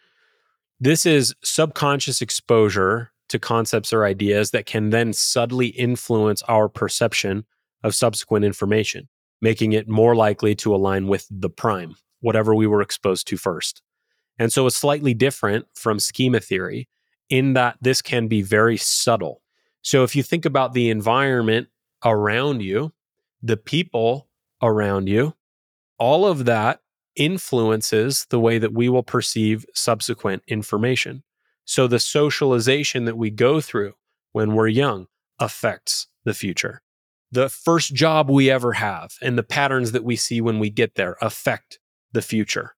This 0.78 1.06
is 1.06 1.34
subconscious 1.42 2.22
exposure 2.22 3.10
to 3.30 3.38
concepts 3.38 3.92
or 3.92 4.04
ideas 4.04 4.50
that 4.50 4.66
can 4.66 4.90
then 4.90 5.12
subtly 5.12 5.68
influence 5.68 6.42
our 6.42 6.68
perception 6.68 7.44
of 7.82 7.94
subsequent 7.94 8.44
information, 8.44 9.08
making 9.40 9.72
it 9.72 9.88
more 9.88 10.14
likely 10.14 10.54
to 10.56 10.74
align 10.74 11.08
with 11.08 11.26
the 11.30 11.50
prime, 11.50 11.94
whatever 12.20 12.54
we 12.54 12.66
were 12.66 12.82
exposed 12.82 13.26
to 13.28 13.36
first. 13.36 13.82
And 14.38 14.52
so 14.52 14.66
it's 14.66 14.76
slightly 14.76 15.14
different 15.14 15.66
from 15.74 15.98
schema 15.98 16.40
theory 16.40 16.88
in 17.30 17.54
that 17.54 17.76
this 17.80 18.02
can 18.02 18.26
be 18.26 18.42
very 18.42 18.76
subtle. 18.76 19.42
So 19.82 20.02
if 20.02 20.14
you 20.14 20.22
think 20.22 20.44
about 20.44 20.74
the 20.74 20.90
environment 20.90 21.68
around 22.04 22.62
you, 22.62 22.92
the 23.42 23.56
people 23.56 24.28
around 24.62 25.08
you, 25.08 25.34
all 26.00 26.26
of 26.26 26.46
that 26.46 26.80
influences 27.14 28.26
the 28.30 28.40
way 28.40 28.58
that 28.58 28.72
we 28.72 28.88
will 28.88 29.02
perceive 29.02 29.66
subsequent 29.74 30.42
information. 30.48 31.22
So 31.64 31.86
the 31.86 32.00
socialization 32.00 33.04
that 33.04 33.16
we 33.16 33.30
go 33.30 33.60
through 33.60 33.92
when 34.32 34.54
we're 34.54 34.68
young 34.68 35.06
affects 35.38 36.08
the 36.24 36.34
future. 36.34 36.82
The 37.30 37.48
first 37.48 37.94
job 37.94 38.28
we 38.28 38.50
ever 38.50 38.72
have 38.72 39.12
and 39.22 39.38
the 39.38 39.42
patterns 39.44 39.92
that 39.92 40.02
we 40.02 40.16
see 40.16 40.40
when 40.40 40.58
we 40.58 40.70
get 40.70 40.96
there 40.96 41.16
affect 41.20 41.78
the 42.12 42.22
future. 42.22 42.74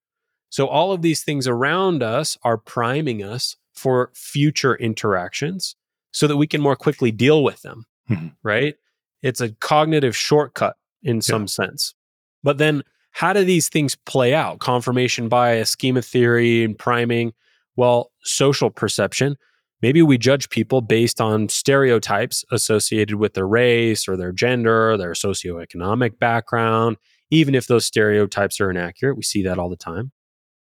So 0.51 0.67
all 0.67 0.93
of 0.93 1.01
these 1.01 1.23
things 1.23 1.47
around 1.47 2.03
us 2.03 2.37
are 2.43 2.59
priming 2.59 3.23
us 3.23 3.57
for 3.73 4.11
future 4.15 4.75
interactions 4.75 5.77
so 6.13 6.27
that 6.27 6.37
we 6.37 6.47
can 6.47 6.61
more 6.61 6.77
quickly 6.77 7.11
deal 7.11 7.43
with 7.43 7.63
them, 7.63 7.87
mm-hmm. 8.11 8.29
right? 8.43 8.75
It's 9.23 9.41
a 9.41 9.53
cognitive 9.53 10.15
shortcut 10.15 10.77
in 11.03 11.23
some 11.23 11.43
yeah. 11.43 11.47
sense. 11.47 11.95
But 12.43 12.59
then 12.59 12.83
how 13.13 13.33
do 13.33 13.45
these 13.45 13.69
things 13.69 13.95
play 13.95 14.35
out? 14.35 14.59
Confirmation 14.59 15.29
bias, 15.29 15.71
schema 15.71 16.03
theory, 16.03 16.65
and 16.65 16.77
priming. 16.79 17.33
Well, 17.77 18.11
social 18.23 18.71
perception. 18.71 19.37
Maybe 19.81 20.03
we 20.03 20.17
judge 20.17 20.49
people 20.49 20.81
based 20.81 21.21
on 21.21 21.49
stereotypes 21.49 22.45
associated 22.53 23.17
with 23.17 23.35
their 23.35 23.47
race 23.47 24.07
or 24.09 24.17
their 24.17 24.33
gender, 24.33 24.97
their 24.97 25.13
socioeconomic 25.13 26.19
background, 26.19 26.97
even 27.31 27.55
if 27.55 27.67
those 27.67 27.85
stereotypes 27.85 28.61
are 28.61 28.71
inaccurate. 28.71 29.17
We 29.17 29.23
see 29.23 29.43
that 29.43 29.59
all 29.59 29.69
the 29.69 29.77
time. 29.77 30.13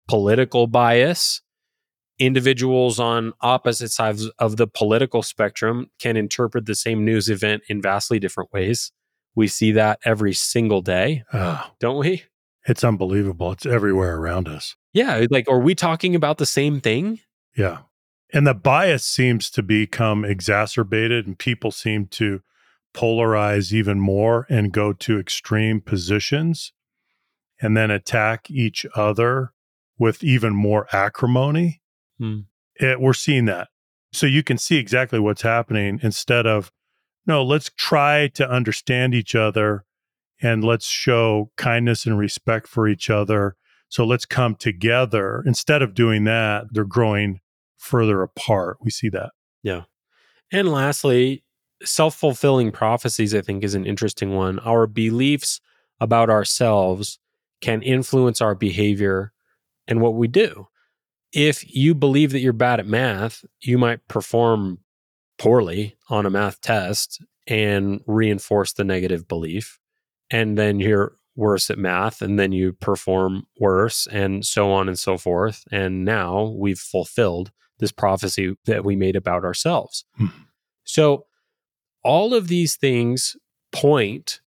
Political 0.07 0.67
bias. 0.67 1.41
Individuals 2.19 2.99
on 2.99 3.33
opposite 3.41 3.91
sides 3.91 4.29
of 4.39 4.57
the 4.57 4.67
political 4.67 5.21
spectrum 5.21 5.89
can 5.99 6.15
interpret 6.15 6.65
the 6.65 6.75
same 6.75 7.03
news 7.03 7.29
event 7.29 7.63
in 7.67 7.81
vastly 7.81 8.19
different 8.19 8.53
ways. 8.53 8.91
We 9.35 9.47
see 9.47 9.73
that 9.73 9.99
every 10.05 10.33
single 10.33 10.81
day, 10.81 11.23
don't 11.79 11.97
we? 11.99 12.23
It's 12.67 12.83
unbelievable. 12.83 13.51
It's 13.51 13.65
everywhere 13.65 14.17
around 14.17 14.47
us. 14.47 14.75
Yeah. 14.93 15.25
Like, 15.29 15.47
are 15.49 15.59
we 15.59 15.75
talking 15.75 16.15
about 16.15 16.37
the 16.37 16.45
same 16.45 16.81
thing? 16.81 17.19
Yeah. 17.55 17.79
And 18.33 18.47
the 18.47 18.53
bias 18.53 19.05
seems 19.05 19.49
to 19.51 19.63
become 19.63 20.25
exacerbated, 20.25 21.27
and 21.27 21.37
people 21.37 21.71
seem 21.71 22.07
to 22.07 22.41
polarize 22.93 23.71
even 23.71 23.99
more 23.99 24.47
and 24.49 24.71
go 24.71 24.93
to 24.93 25.19
extreme 25.19 25.79
positions 25.81 26.73
and 27.61 27.77
then 27.77 27.91
attack 27.91 28.49
each 28.49 28.85
other 28.95 29.53
with 29.97 30.23
even 30.23 30.55
more 30.55 30.87
acrimony. 30.91 31.81
Hmm. 32.17 32.39
It, 32.75 32.99
we're 32.99 33.13
seeing 33.13 33.45
that. 33.45 33.69
So 34.11 34.25
you 34.25 34.43
can 34.43 34.57
see 34.57 34.77
exactly 34.77 35.19
what's 35.19 35.43
happening 35.43 35.99
instead 36.01 36.47
of, 36.47 36.71
no, 37.27 37.43
let's 37.43 37.69
try 37.77 38.27
to 38.29 38.49
understand 38.49 39.13
each 39.13 39.35
other 39.35 39.85
and 40.45 40.63
let's 40.63 40.85
show 40.85 41.49
kindness 41.57 42.05
and 42.05 42.19
respect 42.19 42.67
for 42.67 42.87
each 42.87 43.09
other. 43.09 43.55
So 43.89 44.05
let's 44.05 44.25
come 44.25 44.53
together. 44.53 45.41
Instead 45.47 45.81
of 45.81 45.95
doing 45.95 46.25
that, 46.25 46.65
they're 46.69 46.85
growing 46.85 47.39
further 47.77 48.21
apart. 48.21 48.77
We 48.79 48.91
see 48.91 49.09
that. 49.09 49.31
Yeah. 49.63 49.83
And 50.51 50.71
lastly, 50.71 51.43
self 51.83 52.15
fulfilling 52.15 52.71
prophecies, 52.71 53.33
I 53.33 53.41
think, 53.41 53.63
is 53.63 53.73
an 53.73 53.87
interesting 53.87 54.35
one. 54.35 54.59
Our 54.59 54.85
beliefs 54.85 55.61
about 55.99 56.29
ourselves 56.29 57.17
can 57.59 57.81
influence 57.81 58.39
our 58.39 58.53
behavior 58.53 59.33
and 59.87 59.99
what 59.99 60.13
we 60.13 60.27
do. 60.27 60.67
If 61.33 61.75
you 61.75 61.95
believe 61.95 62.31
that 62.33 62.39
you're 62.39 62.53
bad 62.53 62.79
at 62.79 62.85
math, 62.85 63.43
you 63.61 63.79
might 63.79 64.07
perform 64.07 64.77
poorly 65.39 65.97
on 66.07 66.27
a 66.27 66.29
math 66.29 66.61
test 66.61 67.23
and 67.47 68.01
reinforce 68.05 68.73
the 68.73 68.83
negative 68.83 69.27
belief 69.27 69.79
and 70.29 70.57
then 70.57 70.79
you're 70.79 71.15
worse 71.35 71.69
at 71.69 71.77
math 71.77 72.21
and 72.21 72.39
then 72.39 72.51
you 72.51 72.73
perform 72.73 73.45
worse 73.59 74.07
and 74.07 74.45
so 74.45 74.71
on 74.71 74.87
and 74.87 74.97
so 74.97 75.17
forth. 75.17 75.65
And 75.71 76.05
now 76.05 76.55
we've 76.57 76.79
fulfilled 76.79 77.51
this 77.79 77.91
prophecy 77.91 78.55
that 78.65 78.85
we 78.85 78.95
made 78.95 79.15
about 79.15 79.43
ourselves. 79.43 80.05
Hmm. 80.17 80.27
so 80.85 81.25
all 82.03 82.33
of 82.33 82.47
these 82.47 82.75
things 82.75 83.35
point 83.71 84.39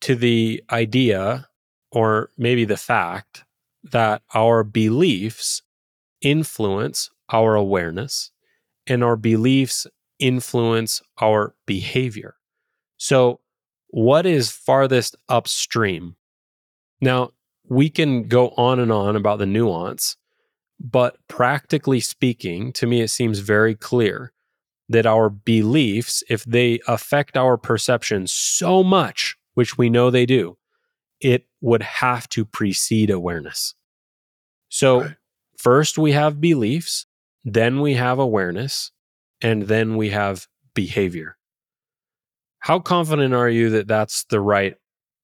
to 0.00 0.16
the 0.16 0.62
idea 0.72 1.46
or 1.92 2.30
maybe 2.38 2.64
the 2.64 2.76
fact 2.76 3.44
that 3.84 4.22
our 4.34 4.64
beliefs 4.64 5.62
influence 6.22 7.10
our 7.28 7.54
awareness 7.54 8.30
and 8.86 9.04
our 9.04 9.16
beliefs 9.16 9.86
influence 10.18 11.02
our 11.20 11.54
behavior. 11.66 12.36
So 12.96 13.40
what 13.92 14.24
is 14.26 14.50
farthest 14.50 15.16
upstream? 15.28 16.16
Now, 17.00 17.30
we 17.68 17.90
can 17.90 18.26
go 18.26 18.48
on 18.56 18.80
and 18.80 18.90
on 18.90 19.16
about 19.16 19.38
the 19.38 19.46
nuance, 19.46 20.16
but 20.80 21.16
practically 21.28 22.00
speaking, 22.00 22.72
to 22.72 22.86
me, 22.86 23.02
it 23.02 23.08
seems 23.08 23.38
very 23.38 23.74
clear 23.74 24.32
that 24.88 25.06
our 25.06 25.28
beliefs, 25.28 26.24
if 26.28 26.42
they 26.44 26.80
affect 26.88 27.36
our 27.36 27.56
perception 27.56 28.26
so 28.26 28.82
much, 28.82 29.36
which 29.54 29.76
we 29.76 29.90
know 29.90 30.10
they 30.10 30.26
do, 30.26 30.56
it 31.20 31.46
would 31.60 31.82
have 31.82 32.28
to 32.30 32.44
precede 32.44 33.10
awareness. 33.10 33.74
So, 34.70 35.02
right. 35.02 35.16
first 35.58 35.98
we 35.98 36.12
have 36.12 36.40
beliefs, 36.40 37.06
then 37.44 37.80
we 37.80 37.94
have 37.94 38.18
awareness, 38.18 38.90
and 39.42 39.64
then 39.64 39.96
we 39.96 40.10
have 40.10 40.48
behavior. 40.74 41.36
How 42.62 42.78
confident 42.78 43.34
are 43.34 43.48
you 43.48 43.70
that 43.70 43.88
that's 43.88 44.24
the 44.24 44.40
right 44.40 44.76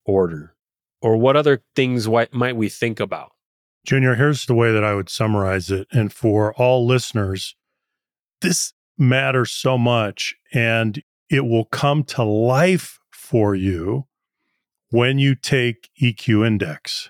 order? 0.05 0.55
Or 1.01 1.15
what 1.15 1.37
other 1.37 1.63
things 1.73 2.05
might 2.05 2.57
we 2.57 2.67
think 2.67 2.99
about? 2.99 3.31
Junior, 3.85 4.15
here's 4.15 4.45
the 4.45 4.53
way 4.53 4.73
that 4.73 4.83
I 4.83 4.93
would 4.93 5.07
summarize 5.07 5.71
it. 5.71 5.87
And 5.89 6.11
for 6.11 6.53
all 6.55 6.85
listeners, 6.85 7.55
this 8.41 8.73
matters 8.97 9.51
so 9.51 9.77
much 9.77 10.35
and 10.53 11.01
it 11.29 11.45
will 11.45 11.63
come 11.63 12.03
to 12.03 12.23
life 12.25 12.99
for 13.09 13.55
you 13.55 14.07
when 14.89 15.17
you 15.17 15.33
take 15.33 15.89
EQ 16.01 16.45
Index, 16.45 17.09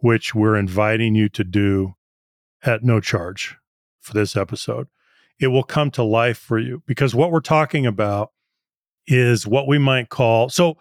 which 0.00 0.34
we're 0.34 0.56
inviting 0.56 1.14
you 1.14 1.30
to 1.30 1.44
do 1.44 1.94
at 2.62 2.84
no 2.84 3.00
charge 3.00 3.56
for 4.02 4.12
this 4.12 4.36
episode. 4.36 4.88
It 5.40 5.46
will 5.46 5.62
come 5.62 5.90
to 5.92 6.02
life 6.02 6.36
for 6.36 6.58
you 6.58 6.82
because 6.86 7.14
what 7.14 7.32
we're 7.32 7.40
talking 7.40 7.86
about 7.86 8.32
is 9.06 9.46
what 9.46 9.66
we 9.66 9.78
might 9.78 10.08
call 10.08 10.48
so 10.48 10.76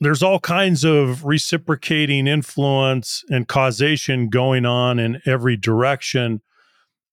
there's 0.00 0.22
all 0.22 0.40
kinds 0.40 0.82
of 0.82 1.24
reciprocating 1.24 2.26
influence 2.26 3.22
and 3.28 3.46
causation 3.46 4.30
going 4.30 4.64
on 4.64 4.98
in 4.98 5.20
every 5.26 5.56
direction 5.56 6.40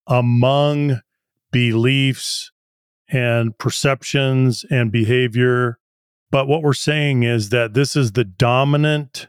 among 0.08 1.02
beliefs 1.52 2.52
and 3.10 3.58
perceptions 3.58 4.66
and 4.70 4.92
behavior. 4.92 5.80
But 6.32 6.48
what 6.48 6.62
we're 6.62 6.74
saying 6.74 7.24
is 7.24 7.50
that 7.50 7.74
this 7.74 7.96
is 7.96 8.14
the 8.14 8.24
dominant 8.24 9.28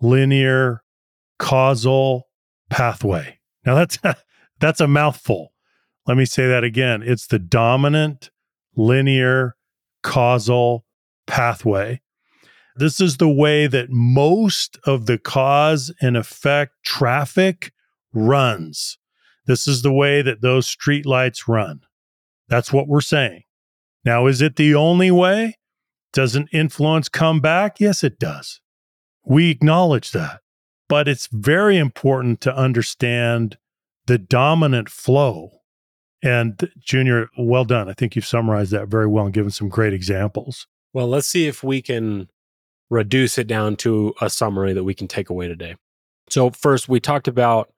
linear 0.00 0.82
causal 1.38 2.28
pathway. 2.68 3.38
Now 3.64 3.74
that's 3.74 3.98
that's 4.60 4.80
a 4.80 4.88
mouthful. 4.88 5.52
Let 6.06 6.16
me 6.18 6.26
say 6.26 6.46
that 6.46 6.62
again. 6.62 7.02
It's 7.02 7.26
the 7.26 7.38
dominant 7.38 8.30
linear 8.76 9.55
causal 10.06 10.84
pathway. 11.26 12.00
This 12.76 13.00
is 13.00 13.16
the 13.16 13.28
way 13.28 13.66
that 13.66 13.90
most 13.90 14.78
of 14.84 15.06
the 15.06 15.18
cause 15.18 15.92
and 16.00 16.16
effect 16.16 16.74
traffic 16.84 17.72
runs. 18.14 18.98
This 19.46 19.66
is 19.66 19.82
the 19.82 19.92
way 19.92 20.22
that 20.22 20.42
those 20.42 20.72
streetlights 20.72 21.48
run. 21.48 21.80
That's 22.48 22.72
what 22.72 22.86
we're 22.86 23.00
saying. 23.00 23.42
Now, 24.04 24.28
is 24.28 24.40
it 24.40 24.54
the 24.54 24.76
only 24.76 25.10
way? 25.10 25.58
Doesn't 26.12 26.50
influence 26.52 27.08
come 27.08 27.40
back? 27.40 27.80
Yes, 27.80 28.04
it 28.04 28.20
does. 28.20 28.60
We 29.24 29.50
acknowledge 29.50 30.12
that. 30.12 30.40
But 30.88 31.08
it's 31.08 31.28
very 31.32 31.78
important 31.78 32.40
to 32.42 32.56
understand 32.56 33.58
the 34.06 34.18
dominant 34.18 34.88
flow 34.88 35.62
and 36.22 36.70
Junior, 36.78 37.28
well 37.38 37.64
done. 37.64 37.88
I 37.88 37.92
think 37.92 38.16
you've 38.16 38.26
summarized 38.26 38.72
that 38.72 38.88
very 38.88 39.06
well 39.06 39.26
and 39.26 39.34
given 39.34 39.50
some 39.50 39.68
great 39.68 39.92
examples. 39.92 40.66
Well, 40.92 41.08
let's 41.08 41.26
see 41.26 41.46
if 41.46 41.62
we 41.62 41.82
can 41.82 42.28
reduce 42.88 43.38
it 43.38 43.46
down 43.46 43.76
to 43.76 44.14
a 44.20 44.30
summary 44.30 44.72
that 44.72 44.84
we 44.84 44.94
can 44.94 45.08
take 45.08 45.28
away 45.28 45.48
today. 45.48 45.76
So, 46.30 46.50
first, 46.50 46.88
we 46.88 47.00
talked 47.00 47.28
about 47.28 47.72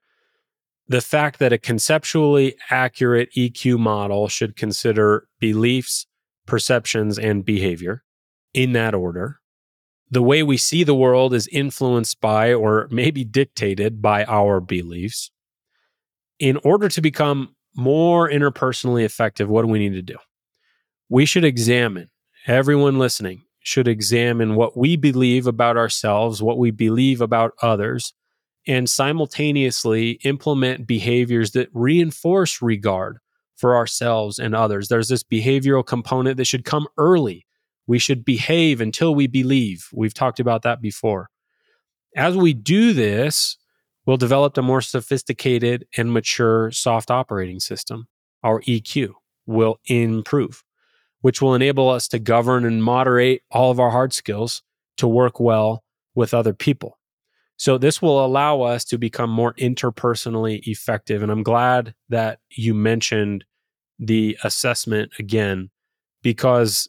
the 0.86 1.00
fact 1.00 1.38
that 1.38 1.52
a 1.52 1.58
conceptually 1.58 2.56
accurate 2.70 3.30
EQ 3.36 3.78
model 3.78 4.28
should 4.28 4.56
consider 4.56 5.28
beliefs, 5.38 6.06
perceptions, 6.46 7.18
and 7.18 7.44
behavior 7.44 8.04
in 8.54 8.72
that 8.72 8.94
order. 8.94 9.40
The 10.10 10.22
way 10.22 10.42
we 10.42 10.56
see 10.56 10.84
the 10.84 10.94
world 10.94 11.34
is 11.34 11.46
influenced 11.48 12.20
by 12.22 12.54
or 12.54 12.88
maybe 12.90 13.24
dictated 13.24 14.00
by 14.00 14.24
our 14.24 14.60
beliefs. 14.60 15.30
In 16.38 16.56
order 16.64 16.88
to 16.88 17.02
become 17.02 17.56
more 17.78 18.28
interpersonally 18.28 19.04
effective, 19.04 19.48
what 19.48 19.62
do 19.62 19.68
we 19.68 19.78
need 19.78 19.94
to 19.94 20.02
do? 20.02 20.16
We 21.08 21.24
should 21.24 21.44
examine, 21.44 22.10
everyone 22.46 22.98
listening 22.98 23.44
should 23.60 23.86
examine 23.86 24.56
what 24.56 24.76
we 24.76 24.96
believe 24.96 25.46
about 25.46 25.76
ourselves, 25.76 26.42
what 26.42 26.58
we 26.58 26.72
believe 26.72 27.20
about 27.20 27.52
others, 27.62 28.12
and 28.66 28.90
simultaneously 28.90 30.12
implement 30.24 30.88
behaviors 30.88 31.52
that 31.52 31.68
reinforce 31.72 32.60
regard 32.60 33.18
for 33.56 33.76
ourselves 33.76 34.40
and 34.40 34.56
others. 34.56 34.88
There's 34.88 35.08
this 35.08 35.22
behavioral 35.22 35.86
component 35.86 36.36
that 36.38 36.46
should 36.46 36.64
come 36.64 36.88
early. 36.98 37.46
We 37.86 38.00
should 38.00 38.24
behave 38.24 38.80
until 38.80 39.14
we 39.14 39.28
believe. 39.28 39.88
We've 39.92 40.14
talked 40.14 40.40
about 40.40 40.62
that 40.62 40.82
before. 40.82 41.30
As 42.16 42.36
we 42.36 42.54
do 42.54 42.92
this, 42.92 43.56
we'll 44.08 44.16
develop 44.16 44.56
a 44.56 44.62
more 44.62 44.80
sophisticated 44.80 45.86
and 45.98 46.10
mature 46.10 46.70
soft 46.70 47.10
operating 47.10 47.60
system. 47.60 48.08
Our 48.42 48.62
EQ 48.62 49.12
will 49.44 49.78
improve, 49.84 50.64
which 51.20 51.42
will 51.42 51.54
enable 51.54 51.90
us 51.90 52.08
to 52.08 52.18
govern 52.18 52.64
and 52.64 52.82
moderate 52.82 53.42
all 53.50 53.70
of 53.70 53.78
our 53.78 53.90
hard 53.90 54.14
skills 54.14 54.62
to 54.96 55.06
work 55.06 55.38
well 55.38 55.84
with 56.14 56.32
other 56.32 56.54
people. 56.54 56.98
So 57.58 57.76
this 57.76 58.00
will 58.00 58.24
allow 58.24 58.62
us 58.62 58.82
to 58.86 58.96
become 58.96 59.28
more 59.28 59.52
interpersonally 59.54 60.60
effective. 60.66 61.22
And 61.22 61.30
I'm 61.30 61.42
glad 61.42 61.94
that 62.08 62.38
you 62.48 62.72
mentioned 62.72 63.44
the 63.98 64.38
assessment 64.42 65.12
again, 65.18 65.68
because 66.22 66.88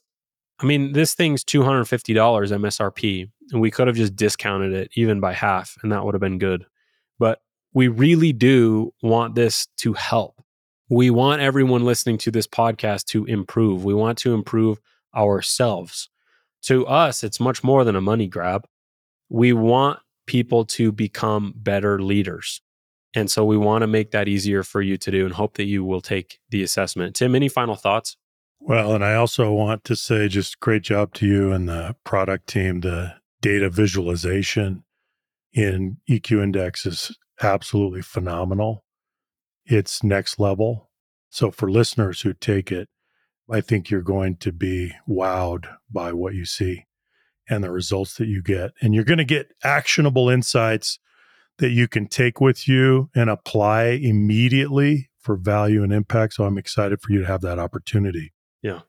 I 0.62 0.66
mean, 0.66 0.94
this 0.94 1.16
thing's 1.16 1.44
$250 1.44 2.16
MSRP, 2.16 3.30
and 3.52 3.60
we 3.60 3.72
could 3.72 3.88
have 3.88 3.98
just 3.98 4.16
discounted 4.16 4.72
it 4.72 4.92
even 4.96 5.20
by 5.20 5.34
half, 5.34 5.78
and 5.84 5.92
that 5.92 6.06
would 6.06 6.14
have 6.14 6.22
been 6.22 6.38
good. 6.38 6.66
But 7.20 7.42
we 7.74 7.88
really 7.88 8.34
do 8.34 8.94
want 9.04 9.36
this 9.36 9.68
to 9.78 9.94
help. 9.94 10.42
We 10.90 11.12
want 11.12 11.42
everyone 11.42 11.86
listening 11.86 12.18
to 12.20 12.32
this 12.32 12.48
podcast 12.48 13.06
to 13.08 13.26
improve. 13.26 13.86
We 13.86 13.94
want 13.94 14.18
to 14.20 14.34
improve 14.34 14.80
ourselves. 15.16 16.10
To 16.64 16.88
us, 16.88 17.24
it's 17.24 17.40
much 17.40 17.64
more 17.64 17.84
than 17.84 17.96
a 17.96 18.02
money 18.02 18.28
grab. 18.28 18.66
We 19.30 19.54
want 19.54 20.00
people 20.26 20.66
to 20.66 20.92
become 20.92 21.54
better 21.56 22.02
leaders. 22.02 22.62
And 23.16 23.30
so 23.30 23.46
we 23.46 23.58
want 23.58 23.82
to 23.82 23.88
make 23.88 24.12
that 24.12 24.28
easier 24.28 24.64
for 24.64 24.82
you 24.82 24.98
to 24.98 25.12
do 25.12 25.26
and 25.26 25.34
hope 25.34 25.56
that 25.58 25.66
you 25.66 25.84
will 25.84 26.02
take 26.02 26.40
the 26.50 26.64
assessment. 26.64 27.16
Tim, 27.16 27.36
any 27.36 27.50
final 27.50 27.76
thoughts? 27.76 28.18
Well, 28.60 28.94
and 28.94 29.04
I 29.04 29.16
also 29.16 29.52
want 29.52 29.84
to 29.86 29.96
say 29.96 30.28
just 30.28 30.60
great 30.60 30.84
job 30.84 31.14
to 31.16 31.26
you 31.26 31.52
and 31.52 31.70
the 31.70 31.96
product 32.04 32.48
team. 32.48 32.82
The 32.82 33.16
data 33.42 33.70
visualization 33.70 34.84
in 35.54 35.98
EQ 36.10 36.44
Index 36.44 36.86
is 36.86 37.18
absolutely 37.42 38.02
phenomenal. 38.02 38.84
It's 39.66 40.04
next 40.04 40.40
level. 40.40 40.90
So 41.30 41.52
for 41.52 41.70
listeners 41.70 42.22
who 42.22 42.34
take 42.34 42.72
it, 42.72 42.90
I 43.52 43.62
think 43.62 43.90
you're 43.90 44.02
going 44.02 44.38
to 44.38 44.52
be 44.52 44.94
wowed 45.08 45.66
by 45.92 46.14
what 46.14 46.36
you 46.36 46.46
see 46.46 46.86
and 47.50 47.64
the 47.64 47.72
results 47.72 48.16
that 48.16 48.28
you 48.28 48.44
get. 48.44 48.72
And 48.82 48.94
you're 48.94 49.04
going 49.04 49.18
to 49.18 49.26
get 49.26 49.52
actionable 49.64 50.30
insights 50.30 51.00
that 51.58 51.72
you 51.72 51.88
can 51.88 52.08
take 52.08 52.40
with 52.40 52.68
you 52.68 53.10
and 53.16 53.30
apply 53.30 53.86
immediately 53.86 55.10
for 55.20 55.36
value 55.36 55.84
and 55.84 55.92
impact. 55.92 56.36
So 56.36 56.46
I'm 56.46 56.58
excited 56.58 57.02
for 57.02 57.12
you 57.12 57.22
to 57.22 57.26
have 57.26 57.42
that 57.42 57.60
opportunity. 57.60 58.34
Yeah. 58.62 58.82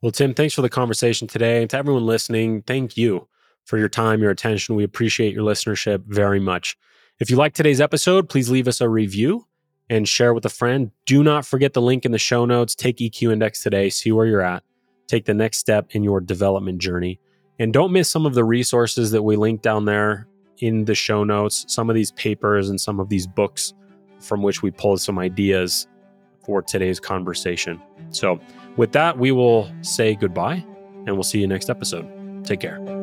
Well, 0.00 0.12
Tim, 0.12 0.32
thanks 0.32 0.54
for 0.54 0.62
the 0.62 0.68
conversation 0.68 1.26
today. 1.26 1.60
And 1.60 1.70
to 1.70 1.76
everyone 1.76 2.06
listening, 2.06 2.62
thank 2.62 2.96
you 2.96 3.28
for 3.68 3.76
your 3.76 3.88
time, 3.88 4.22
your 4.22 4.30
attention. 4.30 4.74
We 4.74 4.82
appreciate 4.82 5.34
your 5.34 5.44
listenership 5.44 6.04
very 6.06 6.40
much. 6.40 6.76
If 7.20 7.30
you 7.30 7.36
like 7.36 7.52
today's 7.52 7.82
episode, 7.82 8.28
please 8.30 8.48
leave 8.48 8.66
us 8.66 8.80
a 8.80 8.88
review 8.88 9.46
and 9.90 10.08
share 10.08 10.32
with 10.32 10.46
a 10.46 10.50
friend. 10.50 10.90
Do 11.04 11.22
not 11.22 11.44
forget 11.44 11.74
the 11.74 11.82
link 11.82 12.06
in 12.06 12.12
the 12.12 12.18
show 12.18 12.46
notes. 12.46 12.74
Take 12.74 12.96
EQ 12.96 13.30
Index 13.30 13.62
today, 13.62 13.90
see 13.90 14.10
where 14.10 14.26
you're 14.26 14.40
at, 14.40 14.62
take 15.06 15.26
the 15.26 15.34
next 15.34 15.58
step 15.58 15.88
in 15.90 16.02
your 16.02 16.20
development 16.20 16.78
journey. 16.78 17.20
And 17.58 17.72
don't 17.72 17.92
miss 17.92 18.08
some 18.08 18.24
of 18.24 18.34
the 18.34 18.44
resources 18.44 19.10
that 19.10 19.22
we 19.22 19.36
link 19.36 19.60
down 19.60 19.84
there 19.84 20.26
in 20.58 20.86
the 20.86 20.94
show 20.94 21.22
notes, 21.22 21.66
some 21.68 21.90
of 21.90 21.94
these 21.94 22.12
papers 22.12 22.70
and 22.70 22.80
some 22.80 22.98
of 22.98 23.10
these 23.10 23.26
books 23.26 23.74
from 24.18 24.42
which 24.42 24.62
we 24.62 24.70
pulled 24.70 25.00
some 25.00 25.18
ideas 25.18 25.86
for 26.42 26.62
today's 26.62 27.00
conversation. 27.00 27.80
So, 28.10 28.40
with 28.78 28.92
that, 28.92 29.18
we 29.18 29.30
will 29.30 29.70
say 29.82 30.14
goodbye 30.14 30.64
and 31.06 31.16
we'll 31.16 31.22
see 31.22 31.40
you 31.40 31.46
next 31.46 31.68
episode. 31.68 32.06
Take 32.44 32.60
care. 32.60 32.97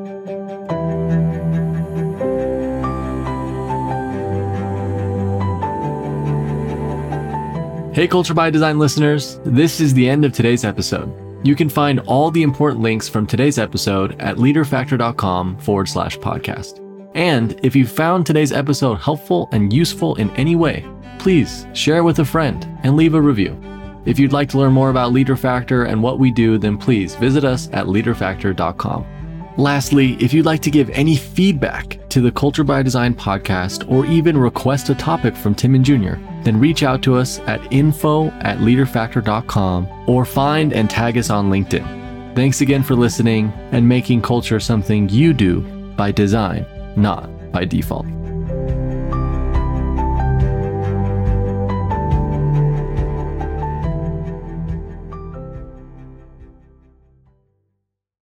Hey, 7.95 8.09
Culture 8.09 8.33
by 8.33 8.49
Design 8.49 8.77
listeners, 8.77 9.39
this 9.45 9.79
is 9.79 9.93
the 9.93 10.09
end 10.09 10.25
of 10.25 10.33
today's 10.33 10.65
episode. 10.65 11.09
You 11.47 11.55
can 11.55 11.69
find 11.69 12.01
all 12.01 12.29
the 12.29 12.43
important 12.43 12.81
links 12.81 13.07
from 13.07 13.25
today's 13.25 13.57
episode 13.57 14.19
at 14.19 14.35
leaderfactor.com 14.35 15.57
forward 15.59 15.87
slash 15.87 16.17
podcast. 16.17 16.81
And 17.15 17.57
if 17.63 17.73
you 17.73 17.87
found 17.87 18.25
today's 18.25 18.51
episode 18.51 18.95
helpful 18.95 19.47
and 19.53 19.71
useful 19.71 20.15
in 20.15 20.29
any 20.31 20.57
way, 20.57 20.85
please 21.19 21.67
share 21.71 22.03
with 22.03 22.19
a 22.19 22.25
friend 22.25 22.67
and 22.83 22.97
leave 22.97 23.13
a 23.13 23.21
review. 23.21 23.57
If 24.03 24.19
you'd 24.19 24.33
like 24.33 24.49
to 24.49 24.57
learn 24.57 24.73
more 24.73 24.89
about 24.89 25.13
LeaderFactor 25.13 25.87
and 25.87 26.03
what 26.03 26.19
we 26.19 26.31
do, 26.31 26.57
then 26.57 26.77
please 26.77 27.15
visit 27.15 27.45
us 27.45 27.69
at 27.71 27.85
leaderfactor.com. 27.85 29.53
Lastly, 29.55 30.17
if 30.19 30.33
you'd 30.33 30.45
like 30.45 30.61
to 30.63 30.69
give 30.69 30.89
any 30.89 31.15
feedback 31.15 31.97
to 32.15 32.21
the 32.21 32.31
Culture 32.31 32.63
by 32.63 32.81
Design 32.81 33.13
podcast 33.13 33.91
or 33.91 34.05
even 34.05 34.37
request 34.37 34.87
a 34.87 34.95
topic 34.95 35.35
from 35.35 35.53
Tim 35.53 35.75
and 35.75 35.83
Junior, 35.83 36.17
then 36.43 36.57
reach 36.57 36.81
out 36.81 37.01
to 37.01 37.13
us 37.13 37.39
at 37.39 37.59
info 37.73 38.29
at 38.39 38.59
leaderfactor.com 38.59 40.05
or 40.07 40.23
find 40.23 40.71
and 40.71 40.89
tag 40.89 41.17
us 41.17 41.29
on 41.29 41.49
LinkedIn. 41.49 42.33
Thanks 42.33 42.61
again 42.61 42.83
for 42.83 42.95
listening 42.95 43.51
and 43.73 43.89
making 43.89 44.21
culture 44.21 44.61
something 44.61 45.09
you 45.09 45.33
do 45.33 45.59
by 45.97 46.13
design, 46.13 46.65
not 46.95 47.51
by 47.51 47.65
default. 47.65 48.05